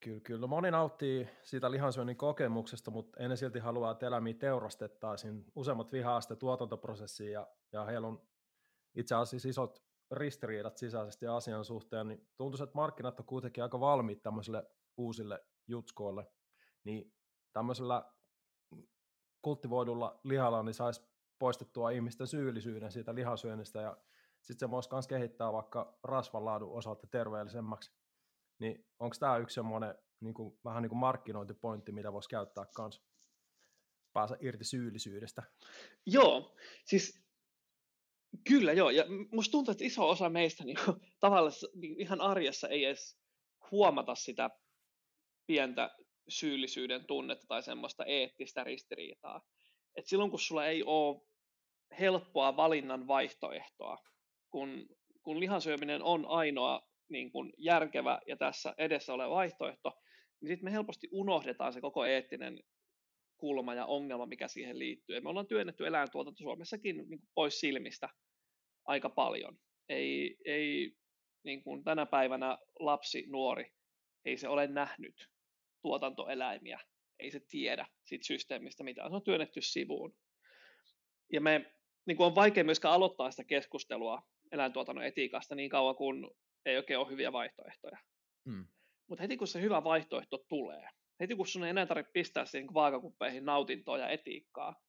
Kyllä, 0.00 0.20
kyllä. 0.20 0.40
No 0.40 0.46
moni 0.46 0.70
nauttii 0.70 1.28
siitä 1.42 1.70
lihansyönnin 1.70 2.16
kokemuksesta, 2.16 2.90
mutta 2.90 3.22
ennen 3.22 3.38
silti 3.38 3.58
haluaa, 3.58 3.92
että 3.92 4.06
eläimiä 4.06 4.34
teurastettaisiin. 4.34 5.44
Useimmat 5.54 5.92
vihaa 5.92 6.20
sitä 6.20 6.36
tuotantoprosessiin 6.36 7.32
ja, 7.32 7.46
ja 7.72 7.84
heillä 7.84 8.06
on 8.06 8.28
itse 8.94 9.14
asiassa 9.14 9.48
isot 9.48 9.82
ristiriidat 10.10 10.76
sisäisesti 10.76 11.26
asian 11.26 11.64
suhteen, 11.64 12.08
niin 12.08 12.28
tuntuu, 12.36 12.64
että 12.64 12.76
markkinat 12.76 13.20
on 13.20 13.26
kuitenkin 13.26 13.62
aika 13.62 13.80
valmiit 13.80 14.22
tämmöisille 14.22 14.64
uusille 14.96 15.44
jutskoille, 15.68 16.26
niin 16.84 17.14
tämmöisellä 17.52 18.12
kultivoidulla 19.42 20.20
lihalla 20.24 20.62
niin 20.62 20.74
saisi 20.74 21.02
poistettua 21.38 21.90
ihmisten 21.90 22.26
syyllisyyden 22.26 22.92
siitä 22.92 23.14
lihasyönnistä 23.14 23.80
ja 23.80 23.96
sitten 24.42 24.68
se 24.68 24.70
voisi 24.70 24.88
myös 24.92 25.06
kehittää 25.06 25.52
vaikka 25.52 25.98
rasvanlaadun 26.02 26.72
osalta 26.72 27.06
terveellisemmäksi. 27.06 27.92
Niin 28.58 28.86
onko 28.98 29.16
tämä 29.20 29.36
yksi 29.36 29.54
semmoinen 29.54 29.94
niin 30.20 30.34
kuin, 30.34 30.58
vähän 30.64 30.82
niin 30.82 30.90
kuin 30.90 30.98
markkinointipointti, 30.98 31.92
mitä 31.92 32.12
voisi 32.12 32.28
käyttää 32.28 32.66
kanssa? 32.76 33.02
Päästä 34.12 34.36
irti 34.40 34.64
syyllisyydestä. 34.64 35.42
Joo, 36.06 36.56
siis 36.84 37.26
kyllä 38.48 38.72
joo, 38.72 38.90
ja 38.90 39.04
musta 39.32 39.52
tuntuu, 39.52 39.72
että 39.72 39.84
iso 39.84 40.08
osa 40.08 40.30
meistä 40.30 40.64
niin 40.64 40.78
tavallaan 41.20 41.52
niin 41.74 42.00
ihan 42.00 42.20
arjessa 42.20 42.68
ei 42.68 42.84
edes 42.84 43.18
huomata 43.70 44.14
sitä 44.14 44.50
pientä 45.46 45.96
syyllisyyden 46.28 47.06
tunnetta 47.06 47.46
tai 47.46 47.62
semmoista 47.62 48.04
eettistä 48.04 48.64
ristiriitaa. 48.64 49.40
Et 49.96 50.06
silloin 50.06 50.30
kun 50.30 50.40
sulla 50.40 50.66
ei 50.66 50.82
ole 50.82 51.22
helppoa 52.00 52.56
valinnan 52.56 53.06
vaihtoehtoa, 53.06 53.98
kun, 54.50 54.88
kun 55.22 55.40
lihansyöminen 55.40 56.02
on 56.02 56.26
ainoa 56.26 56.88
niin 57.08 57.32
kuin 57.32 57.52
järkevä 57.58 58.20
ja 58.26 58.36
tässä 58.36 58.74
edessä 58.78 59.14
oleva 59.14 59.34
vaihtoehto, 59.34 59.92
niin 60.40 60.48
sitten 60.48 60.64
me 60.64 60.72
helposti 60.72 61.08
unohdetaan 61.12 61.72
se 61.72 61.80
koko 61.80 62.04
eettinen 62.04 62.60
kulma 63.36 63.74
ja 63.74 63.86
ongelma, 63.86 64.26
mikä 64.26 64.48
siihen 64.48 64.78
liittyy. 64.78 65.16
Ja 65.16 65.22
me 65.22 65.28
ollaan 65.28 65.46
työnnetty 65.46 65.86
eläintuotanto 65.86 66.38
Suomessakin 66.38 66.96
niin 66.96 67.08
kuin 67.08 67.28
pois 67.34 67.60
silmistä 67.60 68.08
aika 68.84 69.10
paljon. 69.10 69.58
Ei, 69.88 70.36
ei 70.44 70.96
niin 71.44 71.62
kuin 71.62 71.84
tänä 71.84 72.06
päivänä 72.06 72.58
lapsi, 72.78 73.24
nuori, 73.28 73.72
ei 74.24 74.36
se 74.36 74.48
ole 74.48 74.66
nähnyt 74.66 75.28
tuotantoeläimiä, 75.82 76.80
ei 77.18 77.30
se 77.30 77.40
tiedä 77.40 77.86
siitä 78.04 78.26
systeemistä 78.26 78.84
mitään, 78.84 79.10
se 79.10 79.16
on 79.16 79.22
työnnetty 79.22 79.60
sivuun. 79.62 80.16
Ja 81.32 81.40
me 81.40 81.72
niin 82.06 82.16
kuin 82.16 82.26
on 82.26 82.34
vaikea 82.34 82.64
myöskään 82.64 82.94
aloittaa 82.94 83.30
sitä 83.30 83.44
keskustelua 83.44 84.22
eläintuotannon 84.52 85.04
etiikasta 85.04 85.54
niin 85.54 85.70
kauan, 85.70 85.96
kun 85.96 86.36
ei 86.66 86.76
oikein 86.76 86.98
ole 86.98 87.10
hyviä 87.10 87.32
vaihtoehtoja. 87.32 87.98
Mm. 88.44 88.66
Mutta 89.06 89.22
heti 89.22 89.36
kun 89.36 89.48
se 89.48 89.60
hyvä 89.60 89.84
vaihtoehto 89.84 90.38
tulee, 90.38 90.88
heti 91.20 91.34
kun 91.34 91.46
sun 91.46 91.64
ei 91.64 91.70
enää 91.70 91.86
tarvitse 91.86 92.12
pistää 92.12 92.46
siihen 92.46 92.74
vaakakuppeihin 92.74 93.44
nautintoa 93.44 93.98
ja 93.98 94.08
etiikkaa, 94.08 94.80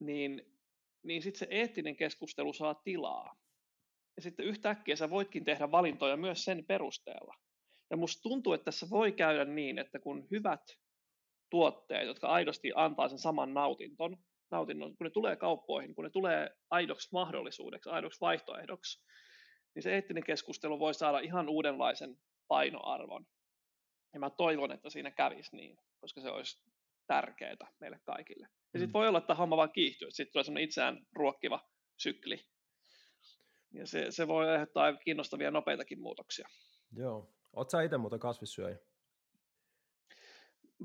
niin, 0.00 0.58
niin 1.02 1.22
sitten 1.22 1.38
se 1.38 1.46
eettinen 1.50 1.96
keskustelu 1.96 2.52
saa 2.52 2.74
tilaa. 2.74 3.36
Ja 4.16 4.22
sitten 4.22 4.46
yhtäkkiä 4.46 4.96
sä 4.96 5.10
voitkin 5.10 5.44
tehdä 5.44 5.70
valintoja 5.70 6.16
myös 6.16 6.44
sen 6.44 6.64
perusteella. 6.64 7.34
Ja 7.90 7.96
musta 7.96 8.22
tuntuu, 8.22 8.52
että 8.52 8.64
tässä 8.64 8.90
voi 8.90 9.12
käydä 9.12 9.44
niin, 9.44 9.78
että 9.78 9.98
kun 9.98 10.26
hyvät 10.30 10.60
tuotteet, 11.50 12.06
jotka 12.06 12.28
aidosti 12.28 12.72
antaa 12.74 13.08
sen 13.08 13.18
saman 13.18 13.54
nautinton, 13.54 14.16
nautinnon, 14.50 14.96
kun 14.96 15.04
ne 15.04 15.10
tulee 15.10 15.36
kauppoihin, 15.36 15.94
kun 15.94 16.04
ne 16.04 16.10
tulee 16.10 16.50
aidoksi 16.70 17.08
mahdollisuudeksi, 17.12 17.90
aidoksi 17.90 18.20
vaihtoehdoksi, 18.20 19.04
niin 19.74 19.82
se 19.82 19.94
eettinen 19.94 20.24
keskustelu 20.24 20.78
voi 20.78 20.94
saada 20.94 21.18
ihan 21.18 21.48
uudenlaisen 21.48 22.16
painoarvon. 22.48 23.26
Ja 24.12 24.20
mä 24.20 24.30
toivon, 24.30 24.72
että 24.72 24.90
siinä 24.90 25.10
kävisi 25.10 25.56
niin, 25.56 25.78
koska 26.00 26.20
se 26.20 26.30
olisi 26.30 26.62
tärkeää 27.06 27.56
meille 27.80 28.00
kaikille. 28.04 28.46
Ja 28.72 28.78
sitten 28.78 28.90
mm. 28.90 28.92
voi 28.92 29.08
olla, 29.08 29.18
että 29.18 29.34
homma 29.34 29.56
vaan 29.56 29.72
kiihtyy, 29.72 30.06
että 30.06 30.16
sitten 30.16 30.32
tulee 30.32 30.44
semmoinen 30.44 30.64
itseään 30.64 31.06
ruokkiva 31.12 31.68
sykli. 31.96 32.46
Ja 33.72 33.86
se, 33.86 34.10
se 34.10 34.28
voi 34.28 34.48
aiheuttaa 34.48 34.96
kiinnostavia 34.96 35.50
nopeitakin 35.50 36.00
muutoksia. 36.00 36.48
Joo. 36.96 37.34
Oletko 37.52 37.70
sä 37.70 37.82
itse 37.82 37.98
muuten 37.98 38.20
kasvissyöjä? 38.20 38.78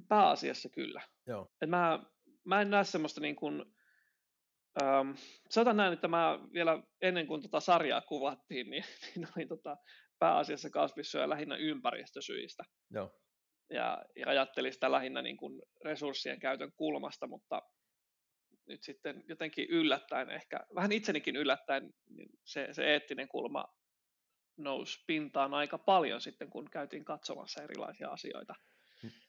Pääasiassa 0.08 0.70
kyllä. 0.70 1.02
Joo. 1.28 1.52
Et 1.62 1.70
mä, 1.70 2.00
mä 2.44 2.62
en 2.62 2.70
näe 2.70 2.84
semmoista 2.84 3.22
niin 3.22 3.36
kuin, 3.36 3.66
ähm, 4.84 5.12
sanotaan 5.50 5.78
näin, 5.78 5.94
että 5.94 6.08
mä 6.08 6.40
vielä 6.54 6.84
ennen 7.02 7.28
kuin 7.28 7.42
tota 7.42 7.60
sarjaa 7.60 8.02
kuvattiin, 8.02 8.70
niin, 8.70 8.84
niin 9.16 9.28
olin 9.38 9.48
tota, 9.48 9.78
pääasiassa 10.20 10.70
kasvissyöjä 10.70 11.30
lähinnä 11.30 11.56
ympäristösyistä. 11.56 12.64
Joo. 12.92 13.20
Ja, 13.70 14.06
ja 14.16 14.30
ajattelin 14.30 14.74
sitä 14.74 14.92
lähinnä 14.92 15.22
niin 15.22 15.38
kuin 15.38 15.62
resurssien 15.86 16.40
käytön 16.40 16.72
kulmasta, 16.76 17.28
mutta 17.28 17.62
nyt 18.68 18.84
sitten 18.84 19.24
jotenkin 19.28 19.70
yllättäen 19.70 20.30
ehkä, 20.30 20.60
vähän 20.76 20.92
itsenikin 20.92 21.36
yllättäen, 21.36 21.94
niin 22.10 22.30
se, 22.44 22.68
se 22.72 22.94
eettinen 22.94 23.28
kulma 23.28 23.66
nousi 24.58 25.04
pintaan 25.08 25.54
aika 25.54 25.78
paljon 25.78 26.22
sitten, 26.22 26.50
kun 26.50 26.70
käytiin 26.72 27.06
katsomassa 27.06 27.64
erilaisia 27.64 28.10
asioita. 28.10 28.56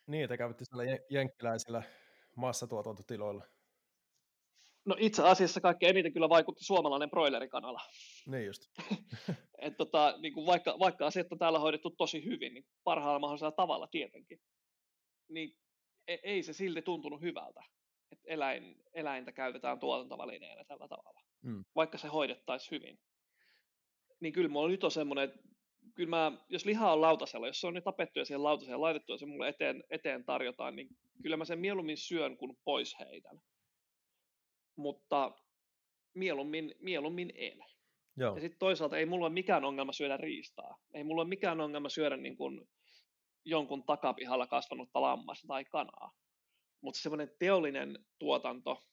Niin, 0.06 0.24
että 0.24 0.36
kävitte 0.36 0.64
siellä 0.64 0.84
jenkkiläisillä 1.10 1.82
massatuotantotiloilla. 2.36 3.44
No 4.84 4.96
itse 4.98 5.22
asiassa 5.22 5.60
kaikkein 5.60 5.90
eniten 5.90 6.12
kyllä 6.12 6.28
vaikutti 6.28 6.64
suomalainen 6.64 7.10
broilerikanala. 7.10 7.80
Niin 8.26 8.46
just. 8.46 8.62
Et 9.58 9.76
tota, 9.76 10.14
niin 10.18 10.34
kuin 10.34 10.46
vaikka, 10.46 10.78
vaikka 10.78 11.06
asiat 11.06 11.32
on 11.32 11.38
täällä 11.38 11.58
hoidettu 11.58 11.90
tosi 11.90 12.24
hyvin, 12.24 12.54
niin 12.54 12.66
parhaalla 12.84 13.18
mahdollisella 13.18 13.52
tavalla 13.52 13.86
tietenkin, 13.86 14.40
niin 15.28 15.56
e, 16.08 16.16
ei 16.22 16.42
se 16.42 16.52
silti 16.52 16.82
tuntunut 16.82 17.20
hyvältä, 17.20 17.62
että 18.12 18.24
eläin, 18.26 18.82
eläintä 18.94 19.32
käytetään 19.32 19.78
tuotantovälineenä 19.78 20.64
tällä 20.64 20.88
tavalla, 20.88 21.20
mm. 21.42 21.64
vaikka 21.74 21.98
se 21.98 22.08
hoidettaisiin 22.08 22.70
hyvin. 22.70 22.98
Niin 24.20 24.32
kyllä 24.32 24.48
mulla 24.48 24.68
nyt 24.68 24.84
on 24.84 24.90
semmoinen, 24.90 25.24
että 25.24 25.38
kyllä 25.96 26.10
mä, 26.10 26.32
jos 26.48 26.64
liha 26.64 26.92
on 26.92 27.00
lautasella, 27.00 27.46
jos 27.46 27.60
se 27.60 27.66
on 27.66 27.74
nyt 27.74 27.84
tapettu 27.84 28.18
ja 28.18 28.24
siihen 28.24 28.42
lautasella 28.42 28.80
laitettu 28.80 29.12
ja 29.12 29.18
se 29.18 29.26
mulle 29.26 29.48
eteen, 29.48 29.84
eteen 29.90 30.24
tarjotaan, 30.24 30.76
niin 30.76 30.88
kyllä 31.22 31.36
mä 31.36 31.44
sen 31.44 31.58
mieluummin 31.58 31.96
syön 31.96 32.36
kuin 32.36 32.58
pois 32.64 32.96
heitän. 33.00 33.40
Mutta 34.76 35.32
mieluummin, 36.14 36.74
mieluummin 36.78 37.32
en. 37.34 37.64
Joo. 38.16 38.34
Ja 38.34 38.40
sitten 38.40 38.58
toisaalta 38.58 38.98
ei 38.98 39.06
mulla 39.06 39.26
ole 39.26 39.34
mikään 39.34 39.64
ongelma 39.64 39.92
syödä 39.92 40.16
riistaa. 40.16 40.78
Ei 40.94 41.04
mulla 41.04 41.22
ole 41.22 41.28
mikään 41.28 41.60
ongelma 41.60 41.88
syödä 41.88 42.16
niin 42.16 42.36
kuin 42.36 42.68
jonkun 43.44 43.84
takapihalla 43.84 44.46
kasvanutta 44.46 45.00
lammasta 45.00 45.46
tai 45.46 45.64
kanaa. 45.64 46.12
Mutta 46.80 47.00
semmoinen 47.00 47.30
teollinen 47.38 47.98
tuotanto 48.18 48.86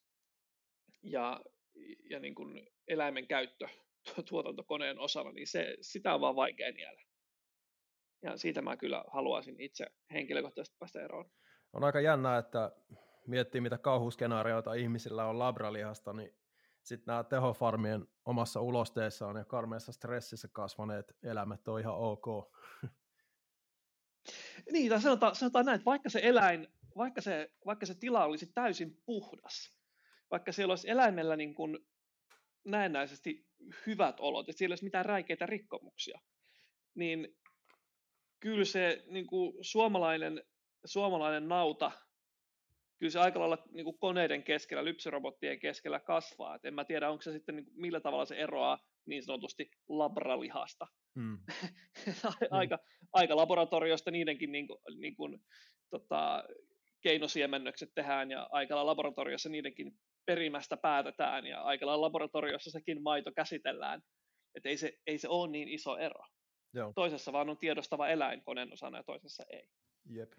ja, 1.04 1.42
ja 2.10 2.20
niin 2.20 2.36
kuin 2.36 2.68
eläimen 2.88 3.28
käyttö 3.28 3.68
tuotantokoneen 4.30 5.00
osana, 5.00 5.32
niin 5.32 5.48
se, 5.48 5.78
sitä 5.82 6.14
on 6.14 6.22
vaan 6.22 6.36
vaikea 6.36 6.72
niellä. 6.72 7.02
Ja 8.22 8.38
siitä 8.38 8.62
mä 8.62 8.78
kyllä 8.78 9.04
haluaisin 9.14 9.62
itse 9.62 9.86
henkilökohtaisesti 10.14 10.78
päästä 10.80 11.02
eroon. 11.02 11.32
On 11.74 11.84
aika 11.84 12.02
jännää, 12.02 12.38
että 12.38 12.72
miettii 13.28 13.62
mitä 13.62 13.78
kauhuskenaarioita 13.78 14.74
ihmisillä 14.74 15.26
on 15.26 15.40
labralihasta, 15.40 16.14
niin 16.14 16.38
sitten 16.84 17.06
nämä 17.12 17.24
tehofarmien 17.24 18.08
omassa 18.26 18.62
ulosteessaan 18.62 19.36
ja 19.36 19.46
karmeessa 19.46 19.92
stressissä 19.92 20.48
kasvaneet 20.52 21.16
eläimet 21.24 21.68
on 21.68 21.80
ihan 21.80 21.96
ok. 21.98 22.26
Niin, 24.72 24.90
tai 24.90 25.02
sanotaan, 25.02 25.36
sanotaan 25.36 25.66
näin, 25.66 25.76
että 25.76 25.86
vaikka 25.86 26.10
se 26.10 26.20
eläin, 26.24 26.68
vaikka 26.98 27.22
se, 27.22 27.52
vaikka 27.66 27.86
se 27.86 27.96
tila 27.96 28.26
olisi 28.26 28.52
täysin 28.54 29.02
puhdas, 29.06 29.78
vaikka 30.32 30.52
siellä 30.52 30.72
olisi 30.72 30.90
eläimellä 30.90 31.36
niin 31.36 31.56
kuin 31.56 31.78
näennäisesti 32.66 33.46
hyvät 33.88 34.20
olot, 34.20 34.50
että 34.50 34.58
siellä 34.58 34.72
ei 34.72 34.74
olisi 34.74 34.84
mitään 34.84 35.06
räikeitä 35.06 35.46
rikkomuksia, 35.46 36.20
niin 36.96 37.36
kyllä 38.40 38.66
se 38.66 39.04
niin 39.08 39.28
kuin 39.28 39.54
suomalainen, 39.62 40.44
suomalainen 40.86 41.48
nauta, 41.48 41.92
kyllä 43.00 43.12
se 43.12 43.20
aika 43.20 43.40
lailla 43.40 43.58
niin 43.72 43.84
kuin 43.84 44.00
koneiden 44.00 44.44
keskellä, 44.44 44.86
lypsyrobottien 44.86 45.60
keskellä 45.60 46.00
kasvaa. 46.00 46.56
Et 46.56 46.66
en 46.66 46.74
mä 46.74 46.86
tiedä, 46.86 47.10
onko 47.10 47.22
se 47.22 47.32
sitten, 47.32 47.56
niin 47.56 47.66
kuin, 47.66 47.82
millä 47.82 48.00
tavalla 48.00 48.26
se 48.26 48.36
eroaa 48.36 48.80
niin 49.06 49.24
sanotusti 49.24 49.72
labralihasta. 49.90 50.88
Hmm. 51.20 51.38
aika, 52.52 52.78
hmm. 52.78 53.08
aika 53.14 53.36
laboratoriosta 53.36 54.12
niidenkin 54.12 54.52
niin 54.52 54.68
kuin, 54.68 54.80
niin 55.00 55.16
kuin, 55.16 55.40
tota, 55.90 56.44
keinosiemennökset 57.02 57.92
tehdään 57.96 58.32
ja 58.32 58.48
aika 58.52 58.86
laboratoriossa 58.86 59.50
niidenkin 59.50 60.00
perimästä 60.26 60.78
päätetään 60.78 61.46
ja 61.46 61.62
aika 61.62 62.02
laboratoriossa 62.02 62.72
sekin 62.72 63.04
maito 63.04 63.32
käsitellään. 63.36 64.02
Että 64.56 64.70
ei 64.70 64.78
se, 64.78 64.94
ei 65.08 65.18
se 65.18 65.28
ole 65.28 65.52
niin 65.52 65.68
iso 65.68 65.98
ero. 65.98 66.26
Joo. 66.74 66.94
Toisessa 66.96 67.34
vaan 67.34 67.50
on 67.50 67.58
tiedostava 67.58 68.08
eläin 68.08 68.44
koneen 68.44 68.74
osana 68.74 68.98
ja 68.98 69.04
toisessa 69.04 69.44
ei. 69.50 69.70
Jep. 70.10 70.34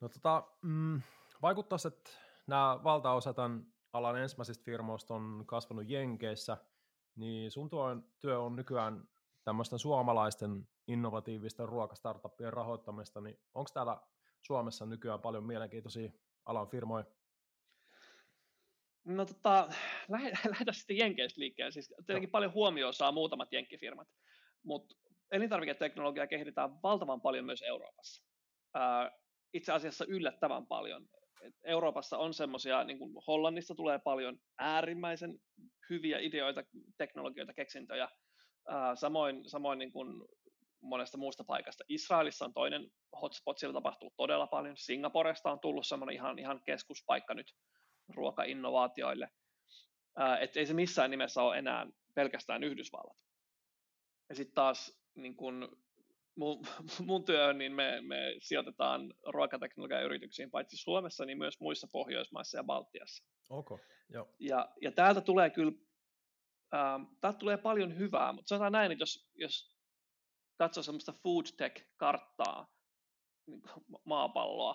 No 0.00 0.08
tota, 0.08 0.48
mm, 0.62 1.00
vaikuttaisi, 1.42 1.88
että 1.88 2.10
nämä 2.46 2.80
valtaosa 2.84 3.34
tämän 3.34 3.66
alan 3.92 4.18
ensimmäisistä 4.18 4.64
firmoista 4.64 5.14
on 5.14 5.44
kasvanut 5.46 5.88
Jenkeissä, 5.88 6.56
niin 7.16 7.50
sun 7.50 7.70
työ 8.18 8.40
on 8.40 8.56
nykyään 8.56 9.08
tämmöisten 9.44 9.78
suomalaisten 9.78 10.68
innovatiivisten 10.88 11.68
ruokastartuppien 11.68 12.52
rahoittamista, 12.52 13.20
niin 13.20 13.40
onko 13.54 13.70
täällä 13.74 14.00
Suomessa 14.40 14.86
nykyään 14.86 15.20
paljon 15.20 15.44
mielenkiintoisia 15.44 16.12
alan 16.44 16.68
firmoja? 16.68 17.04
No 19.04 19.24
tota, 19.24 19.68
lähdetään 20.50 20.74
sitten 20.74 20.96
Jenkeistä 20.96 21.40
liikkeelle. 21.40 21.72
Siis 21.72 21.94
tietenkin 22.06 22.28
no. 22.28 22.32
paljon 22.32 22.52
huomioon 22.52 22.94
saa 22.94 23.12
muutamat 23.12 23.52
jenkkifirmat, 23.52 24.08
mutta 24.62 24.96
elintarviketeknologiaa 25.30 26.26
kehitetään 26.26 26.82
valtavan 26.82 27.20
paljon 27.20 27.44
myös 27.44 27.62
Euroopassa. 27.62 28.24
Ää, 28.74 29.10
itse 29.52 29.72
asiassa 29.72 30.04
yllättävän 30.08 30.66
paljon. 30.66 31.08
Et 31.42 31.54
Euroopassa 31.64 32.18
on 32.18 32.34
semmoisia, 32.34 32.84
niin 32.84 32.98
kuin 32.98 33.12
Hollannissa 33.26 33.74
tulee 33.74 33.98
paljon 33.98 34.38
äärimmäisen 34.58 35.38
hyviä 35.90 36.18
ideoita, 36.18 36.64
teknologioita, 36.98 37.54
keksintöjä. 37.54 38.08
Ää, 38.68 38.94
samoin 38.96 39.48
samoin 39.48 39.78
niin 39.78 39.92
kuin 39.92 40.24
monesta 40.80 41.18
muusta 41.18 41.44
paikasta. 41.44 41.84
Israelissa 41.88 42.44
on 42.44 42.54
toinen 42.54 42.90
hotspot, 43.22 43.58
siellä 43.58 43.74
tapahtuu 43.74 44.12
todella 44.16 44.46
paljon. 44.46 44.76
Singaporesta 44.76 45.52
on 45.52 45.60
tullut 45.60 45.86
semmoinen 45.86 46.14
ihan, 46.14 46.38
ihan 46.38 46.62
keskuspaikka 46.66 47.34
nyt 47.34 47.54
ruokainnovaatioille. 48.08 49.28
Että 50.40 50.60
ei 50.60 50.66
se 50.66 50.74
missään 50.74 51.10
nimessä 51.10 51.42
ole 51.42 51.58
enää 51.58 51.86
pelkästään 52.14 52.64
Yhdysvallat. 52.64 53.18
Ja 54.28 54.34
sitten 54.34 54.54
taas 54.54 55.02
niin 55.14 55.36
kun 55.36 55.82
mun, 56.36 56.66
mun 57.06 57.24
työhön, 57.24 57.58
niin 57.58 57.72
me, 57.72 58.00
me 58.00 58.36
sijoitetaan 58.38 59.14
ruokateknologian 59.26 60.04
yrityksiin 60.04 60.50
paitsi 60.50 60.76
Suomessa, 60.76 61.24
niin 61.24 61.38
myös 61.38 61.60
muissa 61.60 61.88
Pohjoismaissa 61.92 62.58
ja 62.58 62.64
Baltiassa. 62.64 63.24
Okay, 63.50 63.78
joo. 64.08 64.34
Ja, 64.38 64.68
ja 64.82 64.92
täältä 64.92 65.20
tulee 65.20 65.50
kyllä 65.50 65.72
ähm, 66.74 67.02
täältä 67.20 67.38
tulee 67.38 67.56
paljon 67.56 67.98
hyvää, 67.98 68.32
mutta 68.32 68.48
sanotaan 68.48 68.72
näin, 68.72 68.92
että 68.92 69.02
jos, 69.02 69.30
jos 69.34 69.76
katsoo 70.58 70.82
semmoista 70.82 71.12
food 71.12 71.46
tech-karttaa, 71.56 72.66
niin 73.46 73.62
maapalloa, 74.04 74.74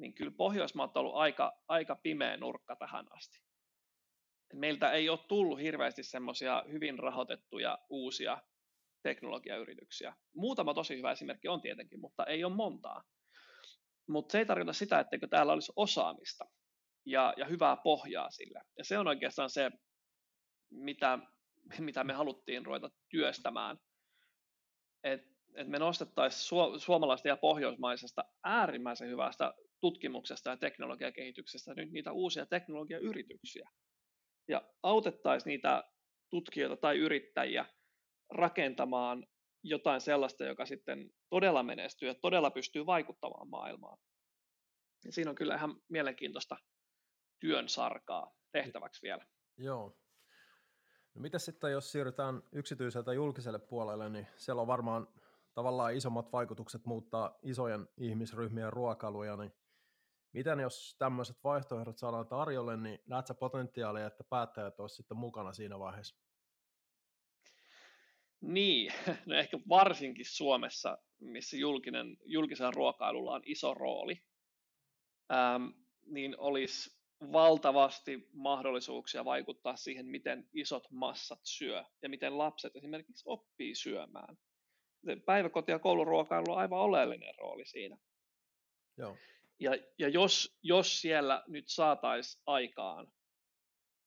niin 0.00 0.14
kyllä 0.14 0.32
Pohjoismaat 0.36 0.96
on 0.96 1.00
ollut 1.00 1.16
aika, 1.16 1.52
aika 1.68 1.96
pimeä 1.96 2.36
nurkka 2.36 2.76
tähän 2.76 3.06
asti. 3.10 3.40
Meiltä 4.52 4.92
ei 4.92 5.08
ole 5.08 5.18
tullut 5.28 5.60
hirveästi 5.60 6.02
semmoisia 6.02 6.64
hyvin 6.72 6.98
rahoitettuja 6.98 7.78
uusia 7.88 8.42
teknologiayrityksiä. 9.02 10.16
Muutama 10.34 10.74
tosi 10.74 10.96
hyvä 10.96 11.12
esimerkki 11.12 11.48
on 11.48 11.60
tietenkin, 11.60 12.00
mutta 12.00 12.24
ei 12.24 12.44
ole 12.44 12.54
montaa. 12.54 13.02
Mutta 14.08 14.32
se 14.32 14.38
ei 14.38 14.46
tarkoita 14.46 14.72
sitä, 14.72 15.00
etteikö 15.00 15.28
täällä 15.28 15.52
olisi 15.52 15.72
osaamista 15.76 16.44
ja, 17.06 17.34
ja 17.36 17.46
hyvää 17.46 17.76
pohjaa 17.76 18.30
sille. 18.30 18.60
Ja 18.78 18.84
se 18.84 18.98
on 18.98 19.08
oikeastaan 19.08 19.50
se, 19.50 19.70
mitä, 20.70 21.18
mitä 21.78 22.04
me 22.04 22.12
haluttiin 22.12 22.66
ruveta 22.66 22.90
työstämään. 23.08 23.78
Että 25.04 25.30
et 25.54 25.68
me 25.68 25.78
nostettaisiin 25.78 26.58
su- 26.58 26.78
suomalaista 26.78 27.28
ja 27.28 27.36
pohjoismaisesta 27.36 28.24
äärimmäisen 28.44 29.08
hyvästä 29.08 29.54
tutkimuksesta 29.80 30.50
ja 30.50 30.56
teknologiakehityksestä 30.56 31.74
nyt 31.74 31.92
niitä 31.92 32.12
uusia 32.12 32.46
teknologiayrityksiä. 32.46 33.70
Ja 34.48 34.62
autettaisiin 34.82 35.50
niitä 35.50 35.84
tutkijoita 36.30 36.76
tai 36.76 36.98
yrittäjiä 36.98 37.66
rakentamaan 38.30 39.26
jotain 39.62 40.00
sellaista, 40.00 40.44
joka 40.44 40.66
sitten 40.66 41.10
todella 41.30 41.62
menestyy 41.62 42.08
ja 42.08 42.14
todella 42.14 42.50
pystyy 42.50 42.86
vaikuttamaan 42.86 43.50
maailmaan. 43.50 43.98
Ja 45.04 45.12
siinä 45.12 45.30
on 45.30 45.36
kyllä 45.36 45.54
ihan 45.54 45.76
mielenkiintoista 45.88 46.56
työn 47.40 47.68
sarkaa 47.68 48.34
tehtäväksi 48.52 49.02
vielä. 49.02 49.26
Joo. 49.58 49.96
No 51.14 51.20
mitä 51.20 51.38
sitten, 51.38 51.72
jos 51.72 51.92
siirrytään 51.92 52.42
yksityiseltä 52.52 53.12
julkiselle 53.12 53.58
puolelle, 53.58 54.08
niin 54.08 54.26
siellä 54.36 54.62
on 54.62 54.68
varmaan 54.68 55.08
tavallaan 55.54 55.94
isommat 55.94 56.32
vaikutukset 56.32 56.86
muuttaa 56.86 57.38
isojen 57.42 57.88
ihmisryhmien 57.96 58.72
ruokailuja, 58.72 59.36
niin 59.36 59.52
miten 60.32 60.60
jos 60.60 60.96
tämmöiset 60.98 61.36
vaihtoehdot 61.44 61.98
saadaan 61.98 62.26
tarjolle, 62.26 62.76
niin 62.76 62.98
näet 63.06 63.26
sä 63.26 63.34
potentiaalia, 63.34 64.06
että 64.06 64.24
päättäjät 64.24 64.80
olisivat 64.80 64.96
sitten 64.96 65.16
mukana 65.16 65.52
siinä 65.52 65.78
vaiheessa? 65.78 66.16
Niin, 68.40 68.92
no 69.26 69.34
ehkä 69.34 69.58
varsinkin 69.68 70.26
Suomessa, 70.28 70.98
missä 71.20 71.56
julkinen, 71.56 72.16
julkisella 72.24 72.70
ruokailulla 72.70 73.32
on 73.32 73.42
iso 73.44 73.74
rooli, 73.74 74.22
ähm, 75.32 75.64
niin 76.06 76.38
olisi 76.38 77.00
valtavasti 77.32 78.28
mahdollisuuksia 78.32 79.24
vaikuttaa 79.24 79.76
siihen, 79.76 80.06
miten 80.06 80.48
isot 80.52 80.90
massat 80.90 81.40
syö 81.42 81.84
ja 82.02 82.08
miten 82.08 82.38
lapset 82.38 82.76
esimerkiksi 82.76 83.22
oppii 83.26 83.74
syömään. 83.74 84.36
Päiväkoti- 85.24 85.70
ja 85.70 85.78
kouluruokailu 85.78 86.52
on 86.52 86.58
aivan 86.58 86.80
oleellinen 86.80 87.34
rooli 87.38 87.66
siinä. 87.66 87.96
Joo. 88.96 89.16
Ja, 89.60 89.70
ja 89.98 90.08
jos, 90.08 90.58
jos 90.62 91.00
siellä 91.00 91.42
nyt 91.48 91.68
saataisiin 91.68 92.42
aikaan 92.46 93.12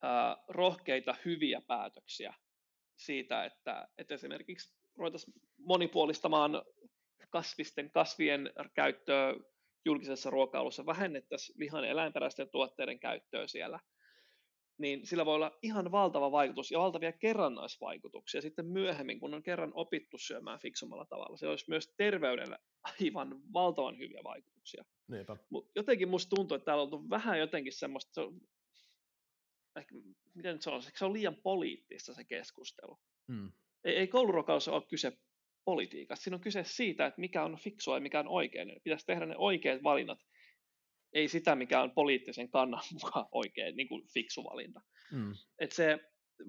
ää, 0.01 0.37
rohkeita 0.47 1.15
hyviä 1.25 1.61
päätöksiä 1.67 2.33
siitä, 2.95 3.45
että, 3.45 3.87
että 3.97 4.13
esimerkiksi 4.13 4.75
ruvettaisiin 4.95 5.33
monipuolistamaan 5.57 6.63
kasvisten, 7.29 7.91
kasvien 7.91 8.51
käyttöä 8.73 9.33
julkisessa 9.85 10.29
ruokailussa, 10.29 10.85
vähennettäisiin 10.85 11.59
lihan 11.59 11.85
eläinperäisten 11.85 12.49
tuotteiden 12.49 12.99
käyttöä 12.99 13.47
siellä, 13.47 13.79
niin 14.77 15.07
sillä 15.07 15.25
voi 15.25 15.35
olla 15.35 15.57
ihan 15.61 15.91
valtava 15.91 16.31
vaikutus 16.31 16.71
ja 16.71 16.79
valtavia 16.79 17.11
kerrannaisvaikutuksia 17.11 18.41
sitten 18.41 18.65
myöhemmin, 18.65 19.19
kun 19.19 19.33
on 19.33 19.43
kerran 19.43 19.71
opittu 19.75 20.17
syömään 20.17 20.59
fiksumalla 20.59 21.05
tavalla. 21.05 21.37
Se 21.37 21.47
olisi 21.47 21.65
myös 21.67 21.93
terveydelle 21.97 22.59
aivan 22.83 23.53
valtavan 23.53 23.97
hyviä 23.97 24.21
vaikutuksia. 24.23 24.85
Mut 25.49 25.71
jotenkin 25.75 26.09
musta 26.09 26.35
tuntuu, 26.35 26.55
että 26.55 26.65
täällä 26.65 26.83
on 26.83 27.09
vähän 27.09 27.39
jotenkin 27.39 27.73
semmoista, 27.73 28.13
se 28.13 28.21
on, 28.21 28.41
ehkä, 29.79 29.95
miten 30.33 30.61
se 30.61 30.69
on, 30.69 30.81
se 30.81 31.05
on 31.05 31.13
liian 31.13 31.35
poliittista 31.35 32.13
se 32.13 32.23
keskustelu. 32.23 32.99
Mm. 33.27 33.51
Ei, 33.83 33.95
ei 33.95 34.07
kouluruokailussa 34.07 34.71
ole 34.71 34.83
kyse 34.89 35.17
politiikasta. 35.65 36.23
Siinä 36.23 36.35
on 36.35 36.41
kyse 36.41 36.63
siitä, 36.63 37.05
että 37.05 37.21
mikä 37.21 37.43
on 37.43 37.57
fiksua 37.57 37.97
ja 37.97 38.01
mikä 38.01 38.19
on 38.19 38.27
oikein. 38.27 38.81
Pitäisi 38.83 39.05
tehdä 39.05 39.25
ne 39.25 39.37
oikeat 39.37 39.83
valinnat, 39.83 40.19
ei 41.13 41.27
sitä, 41.27 41.55
mikä 41.55 41.81
on 41.81 41.91
poliittisen 41.91 42.49
kannan 42.49 42.83
mukaan 42.93 43.25
oikein 43.31 43.75
niin 43.75 43.87
kuin 43.87 44.07
fiksu 44.13 44.43
valinta. 44.43 44.81
Mm. 45.11 45.33
Et 45.59 45.71
se 45.71 45.99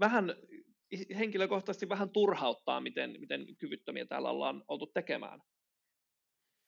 vähän 0.01 0.35
henkilökohtaisesti 1.19 1.89
vähän 1.89 2.11
turhauttaa, 2.11 2.81
miten, 2.81 3.21
miten 3.21 3.57
kyvyttömiä 3.57 4.07
täällä 4.07 4.31
ollaan 4.31 4.65
oltu 4.69 4.87
tekemään 4.87 5.41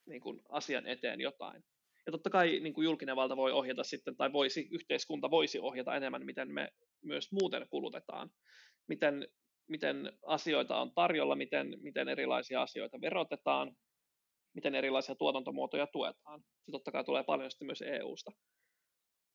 niin 0.06 0.20
kuin 0.20 0.40
asian 0.48 0.86
eteen 0.86 1.20
jotain. 1.20 1.64
Ja 2.06 2.12
totta 2.12 2.30
kai 2.30 2.60
niin 2.60 2.74
kuin 2.74 2.84
julkinen 2.84 3.16
valta 3.16 3.36
voi 3.36 3.52
ohjata 3.52 3.84
sitten, 3.84 4.16
tai 4.16 4.32
voisi, 4.32 4.68
yhteiskunta 4.70 5.30
voisi 5.30 5.58
ohjata 5.58 5.94
enemmän, 5.96 6.26
miten 6.26 6.54
me 6.54 6.68
myös 7.04 7.32
muuten 7.32 7.66
kulutetaan. 7.70 8.30
Miten 8.88 9.28
miten 9.68 10.12
asioita 10.26 10.80
on 10.80 10.94
tarjolla, 10.94 11.36
miten, 11.36 11.78
miten 11.82 12.08
erilaisia 12.08 12.62
asioita 12.62 13.00
verotetaan, 13.00 13.76
miten 14.54 14.74
erilaisia 14.74 15.14
tuotantomuotoja 15.14 15.86
tuetaan. 15.86 16.40
Se 16.40 16.72
totta 16.72 16.92
kai 16.92 17.04
tulee 17.04 17.24
paljon 17.24 17.50
sitten 17.50 17.66
myös 17.66 17.82
EU-sta. 17.82 18.30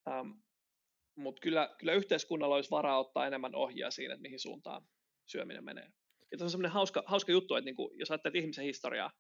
Ähm, 0.10 0.32
Mutta 1.16 1.40
kyllä, 1.42 1.76
kyllä 1.80 1.94
yhteiskunnalla 1.94 2.56
olisi 2.56 2.72
varaa 2.72 3.00
ottaa 3.00 3.28
enemmän 3.28 3.56
ohjaa 3.56 3.92
siinä, 3.92 4.14
että 4.14 4.22
mihin 4.22 4.40
suuntaan 4.40 4.88
syöminen 5.26 5.64
menee. 5.64 5.88
Ja 6.32 6.38
tässä 6.38 6.46
on 6.46 6.50
semmoinen 6.50 6.72
hauska, 6.72 7.04
hauska 7.06 7.32
juttu, 7.32 7.56
että 7.56 7.66
niinku, 7.66 7.92
jos 7.94 8.12
ajattelet 8.12 8.36
ihmisen 8.36 8.66
historiaa, 8.66 9.12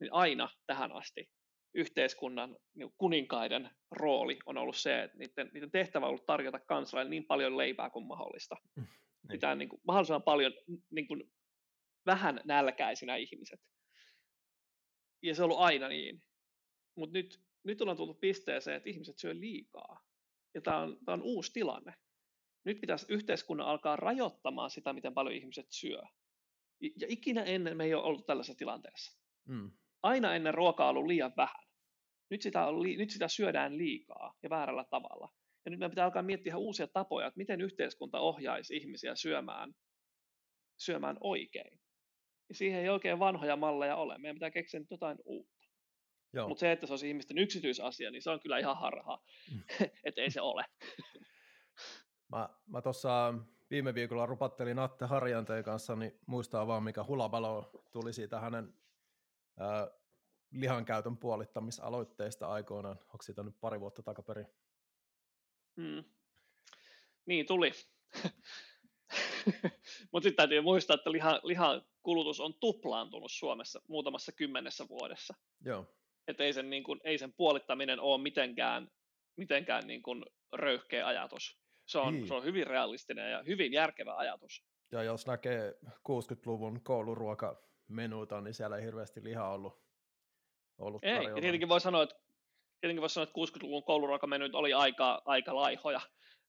niin 0.00 0.12
aina 0.12 0.48
tähän 0.66 0.92
asti 0.92 1.30
yhteiskunnan 1.74 2.56
niin 2.74 2.94
kuninkaiden 2.98 3.70
rooli 3.90 4.38
on 4.46 4.58
ollut 4.58 4.76
se, 4.76 5.02
että 5.02 5.18
niiden, 5.18 5.50
niiden 5.54 5.70
tehtävä 5.70 6.06
on 6.06 6.08
ollut 6.08 6.26
tarjota 6.26 6.60
kansalaille 6.60 7.10
niin 7.10 7.26
paljon 7.26 7.56
leipää 7.56 7.90
kuin 7.90 8.06
mahdollista. 8.06 8.56
niin. 8.76 8.88
pitää 9.28 9.54
niin 9.54 9.68
kuin, 9.68 9.80
mahdollisimman 9.86 10.22
paljon 10.22 10.52
niin 10.90 11.06
kuin, 11.06 11.32
vähän 12.06 12.40
nälkäisinä 12.44 13.16
ihmiset. 13.16 13.60
Ja 15.22 15.34
se 15.34 15.42
on 15.42 15.44
ollut 15.44 15.64
aina 15.64 15.88
niin. 15.88 16.22
Mutta 16.96 17.18
nyt, 17.18 17.40
nyt 17.64 17.80
ollaan 17.80 17.96
tullut 17.96 18.20
pisteeseen, 18.20 18.76
että 18.76 18.90
ihmiset 18.90 19.18
syö 19.18 19.34
liikaa. 19.34 20.04
Ja 20.54 20.60
tämä 20.60 20.78
on, 20.78 20.98
on 21.06 21.22
uusi 21.22 21.52
tilanne. 21.52 21.94
Nyt 22.64 22.80
pitäisi 22.80 23.06
yhteiskunnan 23.08 23.66
alkaa 23.66 23.96
rajoittamaan 23.96 24.70
sitä, 24.70 24.92
miten 24.92 25.14
paljon 25.14 25.34
ihmiset 25.34 25.66
syö. 25.70 26.02
Ja 26.80 27.06
ikinä 27.08 27.42
ennen 27.42 27.76
me 27.76 27.84
ei 27.84 27.94
ole 27.94 28.04
ollut 28.04 28.26
tällaisessa 28.26 28.58
tilanteessa. 28.58 29.20
Mm. 29.48 29.70
Aina 30.02 30.34
ennen 30.34 30.54
ruokaa 30.54 30.88
ollut 30.88 31.06
liian 31.06 31.32
vähän. 31.36 31.64
Nyt 32.30 32.42
sitä, 32.42 32.66
on, 32.66 32.82
nyt 32.98 33.10
sitä 33.10 33.28
syödään 33.28 33.78
liikaa 33.78 34.34
ja 34.42 34.50
väärällä 34.50 34.84
tavalla. 34.84 35.28
Ja 35.64 35.70
nyt 35.70 35.80
meidän 35.80 35.90
pitää 35.90 36.04
alkaa 36.04 36.22
miettiä 36.22 36.50
ihan 36.50 36.60
uusia 36.60 36.86
tapoja, 36.86 37.26
että 37.26 37.38
miten 37.38 37.60
yhteiskunta 37.60 38.20
ohjaisi 38.20 38.76
ihmisiä 38.76 39.14
syömään, 39.14 39.74
syömään 40.76 41.16
oikein. 41.20 41.80
Ja 42.48 42.54
siihen 42.54 42.80
ei 42.80 42.88
oikein 42.88 43.18
vanhoja 43.18 43.56
malleja 43.56 43.96
ole. 43.96 44.18
Meidän 44.18 44.36
pitää 44.36 44.50
keksiä 44.50 44.80
nyt 44.80 44.90
jotain 44.90 45.18
uutta. 45.24 45.60
Mutta 46.48 46.60
se, 46.60 46.72
että 46.72 46.86
se 46.86 46.92
olisi 46.92 47.08
ihmisten 47.08 47.38
yksityisasia, 47.38 48.10
niin 48.10 48.22
se 48.22 48.30
on 48.30 48.40
kyllä 48.40 48.58
ihan 48.58 48.76
harhaa. 48.76 49.24
Mm. 49.52 49.62
että 50.04 50.20
ei 50.20 50.30
se 50.30 50.40
ole. 50.40 50.64
mä, 52.32 52.48
mä 52.66 52.82
tuossa 52.82 53.34
viime 53.70 53.94
viikolla 53.94 54.26
rupattelin 54.26 54.78
Atte 54.78 55.06
Harjanteen 55.06 55.64
kanssa, 55.64 55.96
niin 55.96 56.12
muistaa 56.26 56.66
vaan, 56.66 56.82
mikä 56.82 57.04
hulabalo 57.04 57.70
tuli 57.92 58.12
siitä 58.12 58.40
hänen 58.40 58.74
ää, 59.58 59.88
lihankäytön 60.52 61.16
puolittamisaloitteesta 61.16 62.46
aikoinaan. 62.46 62.98
Onko 62.98 63.22
siitä 63.22 63.42
nyt 63.42 63.60
pari 63.60 63.80
vuotta 63.80 64.02
takaperin? 64.02 64.46
Hmm. 65.76 66.04
Niin, 67.26 67.46
tuli. 67.46 67.70
Mutta 70.12 70.24
sitten 70.24 70.36
täytyy 70.36 70.60
muistaa, 70.60 70.94
että 70.94 71.12
liha, 71.12 71.40
lihan 71.42 71.82
kulutus 72.02 72.40
on 72.40 72.54
tuplaantunut 72.54 73.30
Suomessa 73.32 73.82
muutamassa 73.88 74.32
kymmenessä 74.32 74.88
vuodessa. 74.88 75.34
Joo. 75.64 75.86
Et 76.28 76.40
ei 76.40 76.52
sen, 76.52 76.70
niin 76.70 76.84
kun, 76.84 77.00
ei 77.04 77.18
sen 77.18 77.32
puolittaminen 77.32 78.00
ole 78.00 78.22
mitenkään, 78.22 78.90
mitenkään 79.36 79.86
niin 79.86 80.02
kun 80.02 80.26
röyhkeä 80.52 81.06
ajatus. 81.06 81.60
Se 81.86 81.98
on, 81.98 82.14
niin. 82.14 82.28
se 82.28 82.34
on 82.34 82.44
hyvin 82.44 82.66
realistinen 82.66 83.30
ja 83.30 83.42
hyvin 83.42 83.72
järkevä 83.72 84.16
ajatus. 84.16 84.64
Ja 84.92 85.02
jos 85.02 85.26
näkee 85.26 85.74
60-luvun 85.86 86.80
kouluruokamenuita, 87.90 88.40
niin 88.40 88.54
siellä 88.54 88.76
ei 88.76 88.84
hirveästi 88.84 89.24
lihaa 89.24 89.52
ollut, 89.52 89.82
ollut 90.78 91.04
Ei, 91.04 91.24
ja 91.24 91.34
tietenkin 91.40 91.68
voi 91.68 91.80
sanoa, 91.80 92.02
että 92.02 92.14
tietenkin 92.80 93.00
voisi 93.00 93.14
sanoa, 93.14 93.24
että 93.24 93.58
60-luvun 93.58 93.84
kouluruokamenyt 93.84 94.54
oli 94.54 94.72
aika, 94.72 95.22
aika 95.24 95.54
laihoja. 95.54 96.00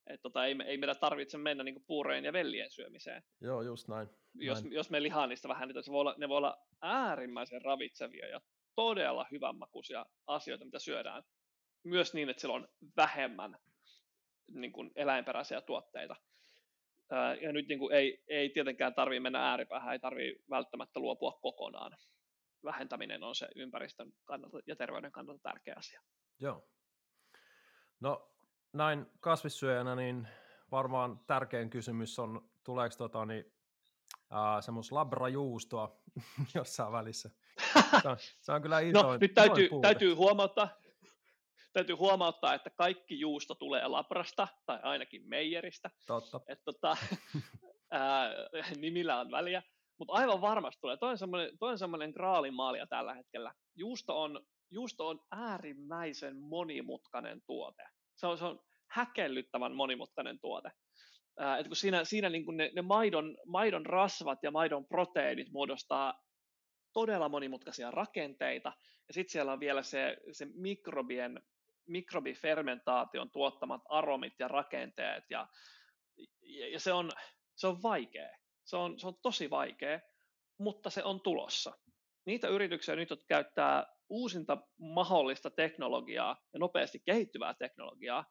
Että 0.06 0.22
tota, 0.22 0.46
ei, 0.46 0.56
ei 0.66 0.76
meidän 0.76 0.96
tarvitse 1.00 1.38
mennä 1.38 1.64
niin 1.64 1.84
puurojen 1.86 2.24
ja 2.24 2.32
vellien 2.32 2.70
syömiseen. 2.70 3.22
Joo, 3.40 3.62
just 3.62 3.88
näin. 3.88 4.08
Jos, 4.34 4.62
näin. 4.62 4.74
jos 4.74 4.90
me 4.90 5.02
lihaa 5.02 5.26
niistä 5.26 5.48
vähän, 5.48 5.68
niin 5.68 5.84
se 5.84 5.92
voi 5.92 6.00
olla, 6.00 6.14
ne 6.18 6.28
voi 6.28 6.36
olla 6.36 6.56
äärimmäisen 6.82 7.62
ravitsevia 7.62 8.28
ja 8.28 8.40
todella 8.74 9.26
hyvänmakuisia 9.30 10.06
asioita, 10.26 10.64
mitä 10.64 10.78
syödään. 10.78 11.22
Myös 11.84 12.14
niin, 12.14 12.28
että 12.28 12.40
sillä 12.40 12.54
on 12.54 12.68
vähemmän 12.96 13.58
niin 14.52 14.72
kuin 14.72 14.90
eläinperäisiä 14.94 15.60
tuotteita. 15.60 16.16
Ja 17.42 17.52
nyt 17.52 17.68
niin 17.68 17.78
kuin 17.78 17.94
ei, 17.94 18.24
ei 18.28 18.50
tietenkään 18.50 18.94
tarvitse 18.94 19.20
mennä 19.20 19.50
ääripäähän, 19.50 19.92
ei 19.92 19.98
tarvitse 19.98 20.44
välttämättä 20.50 21.00
luopua 21.00 21.38
kokonaan. 21.42 21.96
Vähentäminen 22.64 23.22
on 23.22 23.34
se 23.34 23.48
ympäristön 23.56 24.12
kannalta 24.24 24.58
ja 24.66 24.76
terveyden 24.76 25.12
kannalta 25.12 25.42
tärkeä 25.42 25.74
asia. 25.78 26.00
Joo. 26.40 26.68
No 28.00 28.32
näin 28.72 29.06
kasvissyöjänä, 29.20 29.96
niin 29.96 30.28
varmaan 30.70 31.20
tärkein 31.26 31.70
kysymys 31.70 32.18
on, 32.18 32.50
tuleeko 32.64 32.96
tota, 32.98 33.26
niin, 33.26 33.44
semmoista 34.60 34.94
labrajuustoa 34.94 36.00
jossain 36.54 36.92
välissä. 36.92 37.30
Se 38.02 38.08
on, 38.08 38.16
se 38.40 38.52
on 38.52 38.62
kyllä 38.62 38.80
isoin, 38.80 39.06
no, 39.06 39.16
nyt 39.20 39.34
täytyy, 39.34 39.68
täytyy 39.82 40.14
huomauttaa, 40.14 40.68
täytyy 41.72 41.94
huomauttaa, 41.94 42.54
että 42.54 42.70
kaikki 42.70 43.20
juusto 43.20 43.54
tulee 43.54 43.88
labrasta, 43.88 44.48
tai 44.66 44.78
ainakin 44.82 45.22
meijeristä. 45.28 45.90
Totta. 46.06 46.40
Että, 46.48 46.64
tota, 46.64 46.96
ää, 47.90 48.30
nimillä 48.76 49.20
on 49.20 49.30
väliä. 49.30 49.62
Mutta 49.98 50.12
aivan 50.12 50.40
varmasti 50.40 50.80
tulee. 50.80 50.96
Toi 50.96 51.10
on 51.10 51.18
semmoinen, 51.18 51.58
toi 51.58 51.70
on 51.70 51.78
semmoinen 51.78 52.10
graalimaalia 52.10 52.86
tällä 52.86 53.14
hetkellä. 53.14 53.54
Juusto 53.74 54.22
on, 54.22 54.46
juusto 54.70 55.08
on 55.08 55.20
äärimmäisen 55.30 56.36
monimutkainen 56.36 57.42
tuote. 57.46 57.82
Se 58.16 58.26
on, 58.26 58.38
se 58.38 58.44
on 58.44 58.60
häkellyttävän 58.90 59.74
monimutkainen 59.74 60.40
tuote. 60.40 60.70
Ää, 61.38 61.58
et 61.58 61.66
kun 61.66 61.76
siinä, 61.76 62.04
siinä 62.04 62.28
niin 62.28 62.44
kun 62.44 62.56
ne, 62.56 62.70
ne 62.74 62.82
maidon, 62.82 63.38
maidon 63.46 63.86
rasvat 63.86 64.38
ja 64.42 64.50
maidon 64.50 64.86
proteiinit 64.86 65.52
muodostaa 65.52 66.22
todella 66.92 67.28
monimutkaisia 67.28 67.90
rakenteita, 67.90 68.72
ja 69.08 69.14
sitten 69.14 69.32
siellä 69.32 69.52
on 69.52 69.60
vielä 69.60 69.82
se, 69.82 70.16
se 70.32 70.46
mikrobien, 70.54 71.42
mikrobifermentaation 71.86 73.30
tuottamat 73.30 73.82
aromit 73.88 74.32
ja 74.38 74.48
rakenteet, 74.48 75.24
ja, 75.30 75.48
ja, 76.42 76.68
ja 76.68 76.80
se, 76.80 76.92
on, 76.92 77.10
se 77.54 77.66
on 77.66 77.82
vaikea. 77.82 78.38
Se 78.64 78.76
on, 78.76 78.98
se 78.98 79.06
on 79.06 79.14
tosi 79.22 79.50
vaikea, 79.50 80.00
mutta 80.58 80.90
se 80.90 81.04
on 81.04 81.20
tulossa. 81.20 81.78
Niitä 82.26 82.48
yrityksiä 82.48 82.96
nyt, 82.96 83.10
jotka 83.10 83.26
käyttää 83.28 83.86
uusinta 84.08 84.58
mahdollista 84.78 85.50
teknologiaa 85.50 86.36
ja 86.52 86.58
nopeasti 86.58 87.02
kehittyvää 87.04 87.54
teknologiaa 87.54 88.24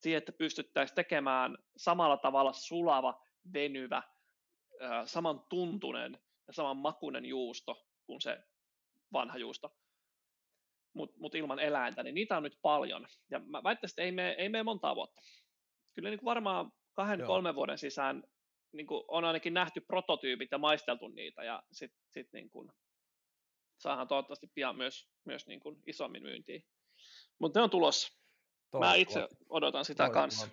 siihen, 0.00 0.18
että 0.18 0.32
pystyttäisiin 0.32 0.94
tekemään 0.94 1.58
samalla 1.76 2.16
tavalla 2.16 2.52
sulava, 2.52 3.22
venyvä, 3.52 4.02
saman 5.04 5.40
tuntunen 5.48 6.18
ja 6.46 6.52
saman 6.52 6.76
makunen 6.76 7.24
juusto 7.24 7.88
kuin 8.06 8.20
se 8.20 8.38
vanha 9.12 9.38
juusto, 9.38 9.76
mutta 10.94 11.16
mut 11.20 11.34
ilman 11.34 11.58
eläintä, 11.58 12.02
niin 12.02 12.14
niitä 12.14 12.36
on 12.36 12.42
nyt 12.42 12.58
paljon. 12.62 13.06
Ja 13.30 13.38
mä 13.38 13.62
väittäisin, 13.62 13.92
että 13.94 14.02
ei 14.02 14.12
mene, 14.12 14.30
ei 14.30 14.48
mene 14.48 14.62
montaa 14.62 14.96
vuotta. 14.96 15.22
Kyllä 15.94 16.10
niin 16.10 16.18
kuin 16.18 16.24
varmaan 16.24 16.72
kahden, 16.94 17.18
Joo. 17.18 17.26
kolmen 17.26 17.54
vuoden 17.54 17.78
sisään 17.78 18.22
niin 18.72 18.86
kuin 18.86 19.04
on 19.08 19.24
ainakin 19.24 19.54
nähty 19.54 19.80
prototyypit 19.80 20.50
ja 20.52 20.58
maisteltu 20.58 21.08
niitä, 21.08 21.44
ja 21.44 21.62
sitten 21.72 22.00
sit 22.10 22.32
niin 22.32 22.50
kuin 22.50 22.72
saadaan 23.78 24.08
toivottavasti 24.08 24.46
pian 24.54 24.76
myös, 24.76 25.08
myös 25.24 25.46
niin 25.46 25.60
kuin 25.60 25.82
isommin 25.86 26.22
myyntiin. 26.22 26.64
Mutta 27.38 27.58
ne 27.58 27.64
on 27.64 27.70
tulossa. 27.70 28.18
Mä 28.78 28.94
itse 28.94 29.28
odotan 29.48 29.84
sitä 29.84 30.10
kanssa. 30.10 30.48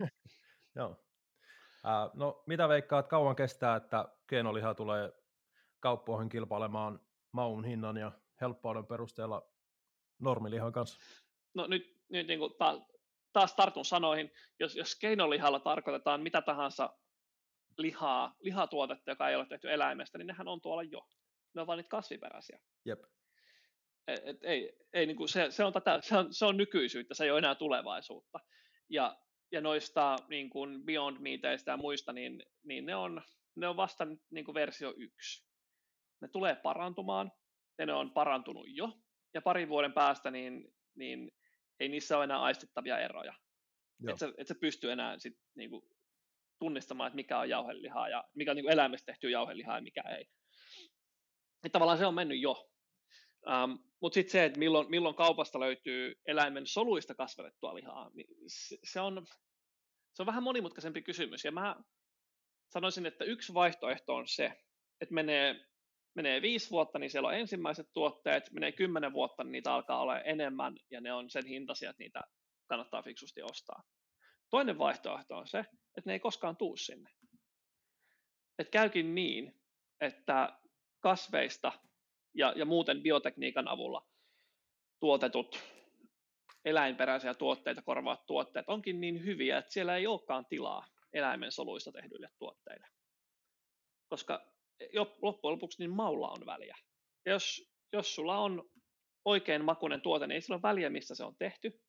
Joo. 0.76 0.90
Uh, 1.84 2.10
no, 2.14 2.42
mitä 2.46 2.68
veikkaat, 2.68 3.08
kauan 3.08 3.36
kestää, 3.36 3.76
että 3.76 4.08
keenoliha 4.26 4.74
tulee 4.74 5.12
kauppoihin 5.80 6.28
kilpailemaan 6.28 7.00
maun 7.32 7.64
hinnan 7.64 7.96
ja 7.96 8.12
helppouden 8.40 8.86
perusteella 8.86 9.50
normilihan 10.18 10.72
kanssa? 10.72 11.00
No 11.54 11.66
nyt, 11.66 11.96
nyt 12.08 12.26
niin 12.26 12.38
kuin 12.38 12.54
taas, 12.58 12.82
taas 13.32 13.54
tartun 13.54 13.84
sanoihin, 13.84 14.32
jos, 14.60 14.76
jos 14.76 14.96
keinolihalla 14.96 15.60
tarkoitetaan 15.60 16.22
mitä 16.22 16.42
tahansa 16.42 16.98
lihaa, 17.78 18.36
lihatuotetta, 18.40 19.10
joka 19.10 19.28
ei 19.28 19.36
ole 19.36 19.46
tehty 19.46 19.72
eläimestä, 19.72 20.18
niin 20.18 20.26
nehän 20.26 20.48
on 20.48 20.60
tuolla 20.60 20.82
jo. 20.82 21.08
Ne 21.54 21.60
on 21.60 21.66
vain 21.66 21.76
niitä 21.76 21.88
kasviperäisiä. 21.88 22.60
Jep. 22.84 23.00
Et, 24.06 24.20
et, 24.24 24.44
ei, 24.44 24.78
ei, 24.92 25.06
niin 25.06 25.16
kuin 25.16 25.28
se, 25.28 25.50
se, 25.50 25.64
on 25.64 25.72
tätä, 25.72 26.00
se, 26.02 26.16
on, 26.16 26.34
se 26.34 26.44
on 26.44 26.56
nykyisyyttä, 26.56 27.14
se 27.14 27.24
ei 27.24 27.30
ole 27.30 27.38
enää 27.38 27.54
tulevaisuutta. 27.54 28.40
Ja, 28.88 29.18
ja 29.52 29.60
noista 29.60 30.16
niin 30.28 30.50
kuin 30.50 30.84
Beyond 30.84 31.18
Meateistä 31.18 31.70
ja 31.70 31.76
muista, 31.76 32.12
niin, 32.12 32.42
niin 32.62 32.86
ne, 32.86 32.96
on, 32.96 33.22
ne 33.54 33.68
on 33.68 33.76
vasta 33.76 34.06
niin 34.30 34.44
kuin 34.44 34.54
versio 34.54 34.94
yksi 34.96 35.48
ne 36.20 36.28
tulee 36.28 36.54
parantumaan, 36.54 37.32
ja 37.78 37.86
ne 37.86 37.92
on 37.92 38.10
parantunut 38.10 38.66
jo, 38.68 38.92
ja 39.34 39.42
parin 39.42 39.68
vuoden 39.68 39.92
päästä 39.92 40.30
niin, 40.30 40.74
niin 40.94 41.30
ei 41.80 41.88
niissä 41.88 42.16
ole 42.16 42.24
enää 42.24 42.42
aistittavia 42.42 42.98
eroja. 42.98 43.34
Että 44.08 44.18
sä, 44.18 44.32
et 44.38 44.46
sä 44.46 44.54
pysty 44.60 44.92
enää 44.92 45.18
sit, 45.18 45.34
niinku, 45.54 45.88
tunnistamaan, 46.58 47.08
että 47.08 47.16
mikä 47.16 47.38
on 47.38 47.48
jauhelihaa 47.48 48.08
ja 48.08 48.24
mikä 48.34 48.50
on 48.50 48.56
niinku 48.56 48.70
eläimestä 48.70 49.06
tehty 49.06 49.30
jauhelihaa 49.30 49.76
ja 49.76 49.82
mikä 49.82 50.00
ei. 50.00 50.26
Et 51.64 51.72
tavallaan 51.72 51.98
se 51.98 52.06
on 52.06 52.14
mennyt 52.14 52.40
jo. 52.40 52.70
Um, 53.46 53.78
Mutta 54.00 54.14
sitten 54.14 54.32
se, 54.32 54.44
että 54.44 54.58
milloin, 54.58 54.90
milloin 54.90 55.14
kaupasta 55.14 55.60
löytyy 55.60 56.14
eläimen 56.26 56.66
soluista 56.66 57.14
kasvatettua 57.14 57.74
lihaa, 57.74 58.10
niin 58.14 58.26
se, 58.46 58.76
se, 58.84 59.00
on, 59.00 59.26
se 60.14 60.22
on 60.22 60.26
vähän 60.26 60.42
monimutkaisempi 60.42 61.02
kysymys. 61.02 61.44
Ja 61.44 61.52
mä 61.52 61.76
sanoisin, 62.68 63.06
että 63.06 63.24
yksi 63.24 63.54
vaihtoehto 63.54 64.14
on 64.14 64.28
se, 64.28 64.52
että 65.00 65.14
menee 65.14 65.67
menee 66.18 66.42
viisi 66.42 66.70
vuotta, 66.70 66.98
niin 66.98 67.10
siellä 67.10 67.28
on 67.28 67.34
ensimmäiset 67.34 67.88
tuotteet, 67.92 68.52
menee 68.52 68.72
kymmenen 68.72 69.12
vuotta, 69.12 69.44
niin 69.44 69.52
niitä 69.52 69.74
alkaa 69.74 70.00
olla 70.00 70.20
enemmän, 70.20 70.76
ja 70.90 71.00
ne 71.00 71.12
on 71.12 71.30
sen 71.30 71.46
hintaisia, 71.46 71.90
että 71.90 72.02
niitä 72.02 72.20
kannattaa 72.66 73.02
fiksusti 73.02 73.42
ostaa. 73.42 73.82
Toinen 74.50 74.78
vaihtoehto 74.78 75.36
on 75.36 75.46
se, 75.46 75.58
että 75.58 76.02
ne 76.04 76.12
ei 76.12 76.20
koskaan 76.20 76.56
tuu 76.56 76.76
sinne. 76.76 77.10
Että 78.58 78.70
käykin 78.70 79.14
niin, 79.14 79.60
että 80.00 80.58
kasveista 81.00 81.72
ja, 82.34 82.52
ja 82.56 82.64
muuten 82.64 83.02
biotekniikan 83.02 83.68
avulla 83.68 84.06
tuotetut 85.00 85.62
eläinperäisiä 86.64 87.34
tuotteita 87.34 87.82
korvaavat 87.82 88.26
tuotteet 88.26 88.68
onkin 88.68 89.00
niin 89.00 89.24
hyviä, 89.24 89.58
että 89.58 89.72
siellä 89.72 89.96
ei 89.96 90.06
olekaan 90.06 90.46
tilaa 90.46 90.86
eläimen 91.12 91.52
soluista 91.52 91.92
tehdyille 91.92 92.28
tuotteille. 92.38 92.86
Koska 94.08 94.57
loppujen 95.22 95.52
lopuksi 95.52 95.82
niin 95.82 95.90
maulla 95.90 96.28
on 96.28 96.46
väliä. 96.46 96.76
Ja 97.26 97.32
jos, 97.32 97.72
jos 97.92 98.14
sulla 98.14 98.38
on 98.38 98.70
oikein 99.24 99.64
makuinen 99.64 100.00
tuote, 100.00 100.26
niin 100.26 100.34
ei 100.34 100.40
sillä 100.40 100.54
ole 100.54 100.62
väliä, 100.62 100.90
missä 100.90 101.14
se 101.14 101.24
on 101.24 101.36
tehty. 101.38 101.80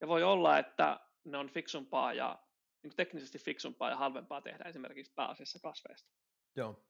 Ja 0.00 0.08
voi 0.08 0.22
olla, 0.22 0.58
että 0.58 1.00
ne 1.24 1.38
on 1.38 1.50
fiksumpaa 1.50 2.12
ja 2.12 2.38
niin 2.82 2.96
teknisesti 2.96 3.38
fiksumpaa 3.38 3.90
ja 3.90 3.96
halvempaa 3.96 4.42
tehdä 4.42 4.64
esimerkiksi 4.64 5.12
pääasiassa 5.16 5.58
kasveista. 5.62 6.10
Joo. 6.56 6.84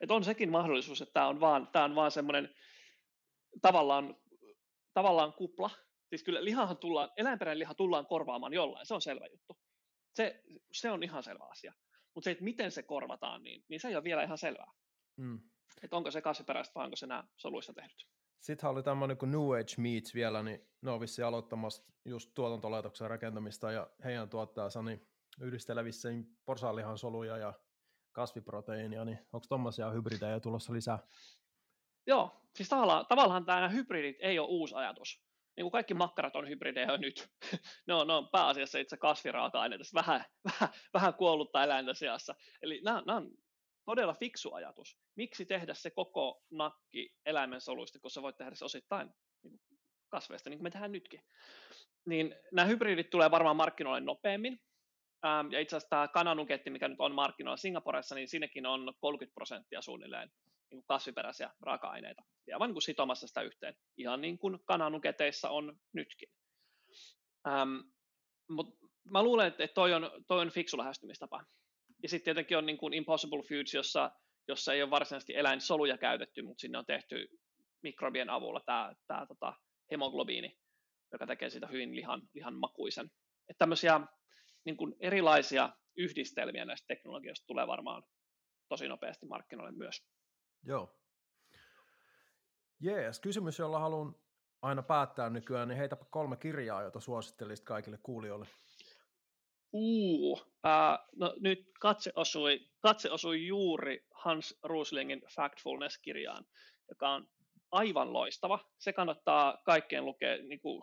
Et 0.00 0.10
on 0.10 0.24
sekin 0.24 0.50
mahdollisuus, 0.50 1.02
että 1.02 1.12
tämä 1.12 1.28
on 1.28 1.40
vaan, 1.40 1.68
tää 1.72 1.84
on 1.84 1.94
vaan 1.94 2.10
semmoinen 2.10 2.54
tavallaan, 3.62 4.16
tavallaan 4.94 5.32
kupla. 5.32 5.70
Siis 6.08 6.22
kyllä 6.22 6.44
lihahan 6.44 6.76
tullaan, 6.76 7.10
eläinperäinen 7.16 7.58
liha 7.58 7.74
tullaan 7.74 8.06
korvaamaan 8.06 8.52
jollain, 8.52 8.86
se 8.86 8.94
on 8.94 9.02
selvä 9.02 9.26
juttu. 9.26 9.58
Se, 10.14 10.42
se 10.72 10.90
on 10.90 11.02
ihan 11.02 11.22
selvä 11.22 11.44
asia. 11.44 11.72
Mutta 12.16 12.24
se, 12.24 12.30
että 12.30 12.44
miten 12.44 12.70
se 12.70 12.82
korvataan, 12.82 13.42
niin, 13.42 13.64
niin 13.68 13.80
se 13.80 13.88
ei 13.88 13.96
ole 13.96 14.04
vielä 14.04 14.22
ihan 14.22 14.38
selvää. 14.38 14.72
Mm. 15.16 15.40
Että 15.82 15.96
onko 15.96 16.10
se 16.10 16.22
kasviperäistä 16.22 16.74
vai 16.74 16.84
onko 16.84 16.96
se 16.96 17.06
nämä 17.06 17.24
soluissa 17.36 17.72
tehdyt. 17.72 18.06
Sitten 18.40 18.70
oli 18.70 18.82
tämmöinen 18.82 19.16
kuin 19.16 19.30
New 19.30 19.52
Age 19.52 19.74
Meats 19.78 20.14
vielä, 20.14 20.42
niin 20.42 20.60
ne 20.82 20.90
on 20.90 21.00
vissi 21.00 21.22
aloittamassa 21.22 21.82
just 22.04 22.30
tuotantolaitoksen 22.34 23.10
rakentamista 23.10 23.72
ja 23.72 23.90
heidän 24.04 24.28
tuottajansa 24.28 24.82
niin 24.82 25.06
yhdistelevissä 25.40 26.08
porsaanlihan 26.44 26.98
soluja 26.98 27.36
ja 27.36 27.54
kasviproteiinia, 28.12 29.04
niin 29.04 29.18
onko 29.32 29.46
tuommoisia 29.48 29.90
hybridejä 29.90 30.40
tulossa 30.40 30.72
lisää? 30.72 30.98
Joo, 32.06 32.42
siis 32.54 32.68
tavallaan, 32.68 33.06
tavallaan 33.06 33.44
tämä 33.44 33.68
hybridit 33.68 34.16
ei 34.20 34.38
ole 34.38 34.48
uusi 34.48 34.74
ajatus. 34.74 35.25
Niin 35.56 35.64
kuin 35.64 35.72
kaikki 35.72 35.94
makkarat 35.94 36.36
on 36.36 36.48
hybridejä 36.48 36.96
nyt. 36.96 37.28
ne, 37.86 37.94
on, 37.94 38.06
ne 38.06 38.12
on 38.12 38.28
pääasiassa 38.28 38.78
itse 38.78 38.96
kasviraaka-aineita, 38.96 39.84
vähän, 39.94 40.24
vähän, 40.50 40.74
vähän 40.94 41.14
kuollutta 41.14 41.64
eläintä 41.64 41.94
seassa. 41.94 42.34
Eli 42.62 42.80
nämä, 42.84 43.02
nämä 43.06 43.16
on 43.16 43.30
todella 43.84 44.14
fiksu 44.14 44.54
ajatus. 44.54 44.98
Miksi 45.16 45.46
tehdä 45.46 45.74
se 45.74 45.90
koko 45.90 46.42
nakki 46.50 47.14
eläimen 47.26 47.60
soluista, 47.60 47.98
kun 47.98 48.10
sä 48.10 48.22
voit 48.22 48.36
tehdä 48.36 48.54
se 48.54 48.64
osittain 48.64 49.10
niin 49.42 49.60
kasveista, 50.08 50.50
niin 50.50 50.58
kuin 50.58 50.64
me 50.64 50.70
tehdään 50.70 50.92
nytkin. 50.92 51.20
Niin 52.06 52.34
nämä 52.52 52.66
hybridit 52.66 53.10
tulee 53.10 53.30
varmaan 53.30 53.56
markkinoille 53.56 54.00
nopeammin, 54.00 54.60
ja 55.50 55.60
itse 55.60 55.76
asiassa 55.76 55.90
tämä 55.90 56.08
kananuketti, 56.08 56.70
mikä 56.70 56.88
nyt 56.88 57.00
on 57.00 57.14
markkinoilla 57.14 57.56
Singaporessa, 57.56 58.14
niin 58.14 58.28
siinäkin 58.28 58.66
on 58.66 58.94
30 59.00 59.34
prosenttia 59.34 59.82
suunnilleen 59.82 60.30
kasviperäisiä 60.86 61.50
raaka-aineita. 61.60 62.22
Ja 62.46 62.58
vain 62.58 62.72
niin 62.72 62.82
sitomassa 62.82 63.26
sitä 63.26 63.42
yhteen, 63.42 63.74
ihan 63.96 64.20
niin 64.20 64.38
kuin 64.38 64.58
kananuketeissa 64.64 65.50
on 65.50 65.80
nytkin. 65.92 66.28
Ähm, 67.48 67.76
Mutta 68.48 68.86
mä 69.04 69.22
luulen, 69.22 69.46
että 69.46 69.68
toi 69.68 69.94
on, 69.94 70.10
toi 70.26 70.40
on 70.40 70.50
fiksu 70.50 70.78
lähestymistapa. 70.78 71.44
Ja 72.02 72.08
sitten 72.08 72.24
tietenkin 72.24 72.58
on 72.58 72.66
niin 72.66 72.78
kuin 72.78 72.94
Impossible 72.94 73.42
Foods, 73.42 73.74
jossa, 73.74 74.10
jossa 74.48 74.72
ei 74.72 74.82
ole 74.82 74.90
varsinaisesti 74.90 75.36
eläinsoluja 75.36 75.98
käytetty, 75.98 76.42
mutta 76.42 76.60
sinne 76.60 76.78
on 76.78 76.86
tehty 76.86 77.28
mikrobien 77.82 78.30
avulla 78.30 78.60
tämä, 78.66 78.94
tämä 79.06 79.26
tota, 79.26 79.54
hemoglobiini, 79.90 80.58
joka 81.12 81.26
tekee 81.26 81.50
siitä 81.50 81.66
hyvin 81.66 81.96
lihan, 81.96 82.22
lihan 82.34 82.54
makuisen. 82.54 83.06
Että 83.48 83.58
tämmöisiä 83.58 84.00
niin 84.64 84.76
kuin 84.76 84.94
erilaisia 85.00 85.70
yhdistelmiä 85.96 86.64
näistä 86.64 86.86
teknologioista 86.86 87.46
tulee 87.46 87.66
varmaan 87.66 88.02
tosi 88.68 88.88
nopeasti 88.88 89.26
markkinoille 89.26 89.72
myös. 89.72 90.06
Joo. 90.66 90.90
Jees, 92.80 93.20
kysymys, 93.20 93.58
jolla 93.58 93.78
haluan 93.78 94.16
aina 94.62 94.82
päättää 94.82 95.30
nykyään, 95.30 95.68
niin 95.68 95.78
heitäpä 95.78 96.04
kolme 96.10 96.36
kirjaa, 96.36 96.82
jota 96.82 97.00
suosittelisit 97.00 97.64
kaikille 97.64 97.98
kuulijoille. 98.02 98.46
Uu, 99.72 100.40
äh, 100.66 100.98
no 101.16 101.34
nyt 101.40 101.70
katse 101.80 102.12
osui, 102.16 102.68
katse 102.80 103.10
osui 103.10 103.46
juuri 103.46 104.06
Hans 104.10 104.58
Ruslingin 104.62 105.22
Factfulness-kirjaan, 105.28 106.44
joka 106.88 107.08
on 107.08 107.28
aivan 107.70 108.12
loistava. 108.12 108.58
Se 108.78 108.92
kannattaa 108.92 109.62
kaikkien 109.64 110.04
lukea, 110.04 110.36
niin 110.42 110.60
kuin 110.60 110.82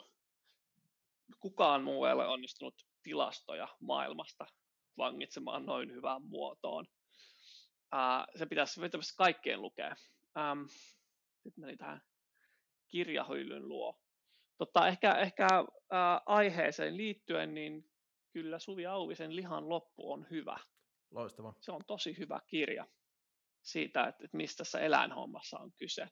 kukaan 1.39 1.83
muu 1.83 2.05
ei 2.05 2.13
ole 2.13 2.27
onnistunut 2.27 2.85
tilastoja 3.03 3.67
maailmasta 3.79 4.45
vangitsemaan 4.97 5.65
noin 5.65 5.91
hyvään 5.91 6.21
muotoon. 6.21 6.85
Uh, 7.93 8.37
se 8.39 8.45
pitäisi, 8.45 8.81
pitäisi 8.81 9.15
kaikkien 9.17 9.61
lukea. 9.61 9.95
Um, 10.51 10.67
sitten 11.43 11.61
meni 11.61 11.77
tähän 11.77 12.01
kirjahyllyn 12.87 13.67
luo. 13.67 13.99
Totta, 14.57 14.87
ehkä 14.87 15.11
ehkä 15.11 15.47
uh, 15.61 15.67
aiheeseen 16.25 16.97
liittyen, 16.97 17.53
niin 17.53 17.89
kyllä 18.31 18.59
Suvi 18.59 18.85
Auvisen 18.85 19.35
Lihan 19.35 19.69
loppu 19.69 20.11
on 20.11 20.27
hyvä. 20.31 20.59
Loistava. 21.11 21.53
Se 21.59 21.71
on 21.71 21.81
tosi 21.87 22.17
hyvä 22.17 22.39
kirja 22.47 22.87
siitä, 23.61 24.03
että, 24.03 24.25
että 24.25 24.37
mistä 24.37 24.57
tässä 24.57 24.79
eläinhommassa 24.79 25.59
on 25.59 25.71
kyse. 25.71 26.07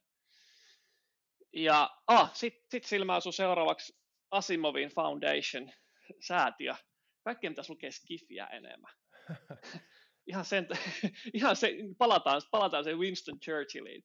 Ja 1.54 1.98
ah, 2.08 2.32
sitten 2.34 2.64
sit 2.72 2.84
silmä 2.84 3.16
asuu 3.16 3.32
seuraavaksi 3.32 4.00
Asimovin 4.32 4.90
Foundation, 4.90 5.72
säätiö. 6.20 6.76
Kaikkien 7.24 7.54
pitäisi 7.54 7.72
lukea 7.72 7.92
Skifiä 7.92 8.48
enemmän. 8.48 8.94
ihan, 10.28 10.46
sen, 10.46 10.68
ihan 11.34 11.56
se, 11.56 11.76
palataan, 11.98 12.42
palataan 12.52 12.84
se 12.84 12.96
Winston 12.96 13.40
Churchilliin. 13.40 14.04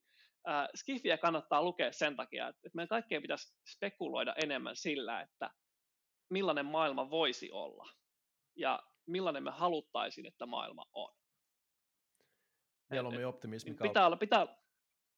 Uh, 0.48 0.68
Skifiä 0.76 1.18
kannattaa 1.18 1.62
lukea 1.62 1.92
sen 1.92 2.16
takia, 2.16 2.48
että 2.48 2.70
meidän 2.74 2.88
kaikkien 2.88 3.22
pitäisi 3.22 3.54
spekuloida 3.68 4.34
enemmän 4.42 4.76
sillä, 4.76 5.20
että 5.20 5.50
millainen 6.30 6.66
maailma 6.66 7.10
voisi 7.10 7.50
olla 7.50 7.88
ja 8.56 8.82
millainen 9.06 9.42
me 9.42 9.50
haluttaisiin, 9.50 10.26
että 10.26 10.46
maailma 10.46 10.84
on. 10.92 11.14
Mieluummin 12.90 13.26
optimismi 13.26 13.70
niin 13.70 13.78
pitää 13.78 14.06
olla, 14.06 14.16
pitää, 14.16 14.46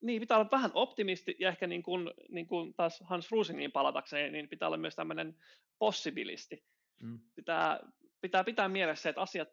niin, 0.01 0.21
pitää 0.21 0.39
olla 0.39 0.51
vähän 0.53 0.71
optimisti 0.75 1.37
ja 1.39 1.49
ehkä 1.49 1.67
niin 1.67 1.83
kuin, 1.83 2.11
niin 2.29 2.47
kuin 2.47 2.75
taas 2.75 3.01
Hans 3.01 3.31
Rusingin 3.31 3.73
palatakseen, 3.73 4.33
niin 4.33 4.49
pitää 4.49 4.69
olla 4.69 4.77
myös 4.77 4.97
tämmöinen 4.97 5.37
possibilisti. 5.79 6.65
Mm. 7.03 7.21
Pitää, 7.35 7.81
pitää 8.21 8.45
pitää 8.45 8.69
mielessä, 8.69 9.11
että 9.11 9.23
asiat, 9.23 9.49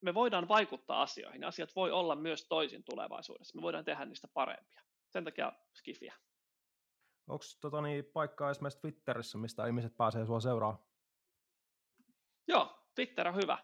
me 0.00 0.14
voidaan 0.14 0.48
vaikuttaa 0.48 1.02
asioihin, 1.02 1.44
asiat 1.44 1.76
voi 1.76 1.90
olla 1.90 2.16
myös 2.16 2.46
toisin 2.48 2.84
tulevaisuudessa, 2.84 3.58
me 3.58 3.62
voidaan 3.62 3.84
tehdä 3.84 4.04
niistä 4.04 4.28
parempia. 4.34 4.82
Sen 5.08 5.24
takia 5.24 5.52
skifiä. 5.74 6.14
Onko 7.28 7.44
tota, 7.60 7.80
niin, 7.80 8.04
paikkaa 8.04 8.50
esimerkiksi 8.50 8.80
Twitterissä, 8.80 9.38
mistä 9.38 9.66
ihmiset 9.66 9.96
pääsee 9.96 10.26
sua 10.26 10.40
seuraa? 10.40 10.86
Joo, 12.48 12.88
Twitter 12.94 13.28
on 13.28 13.36
hyvä. 13.36 13.58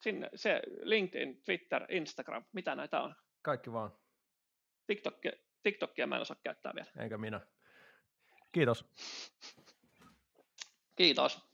Sinne, 0.00 0.30
se 0.34 0.62
LinkedIn, 0.82 1.42
Twitter, 1.44 1.86
Instagram, 1.88 2.44
mitä 2.52 2.74
näitä 2.74 3.02
on? 3.02 3.14
Kaikki 3.42 3.72
vaan. 3.72 3.98
TikTokia, 4.86 5.32
TikTokia 5.62 6.06
mä 6.06 6.16
en 6.16 6.22
osaa 6.22 6.36
käyttää 6.42 6.72
vielä. 6.74 6.90
Eikä 7.02 7.18
minä. 7.18 7.40
Kiitos. 8.52 8.84
Kiitos. 10.96 11.47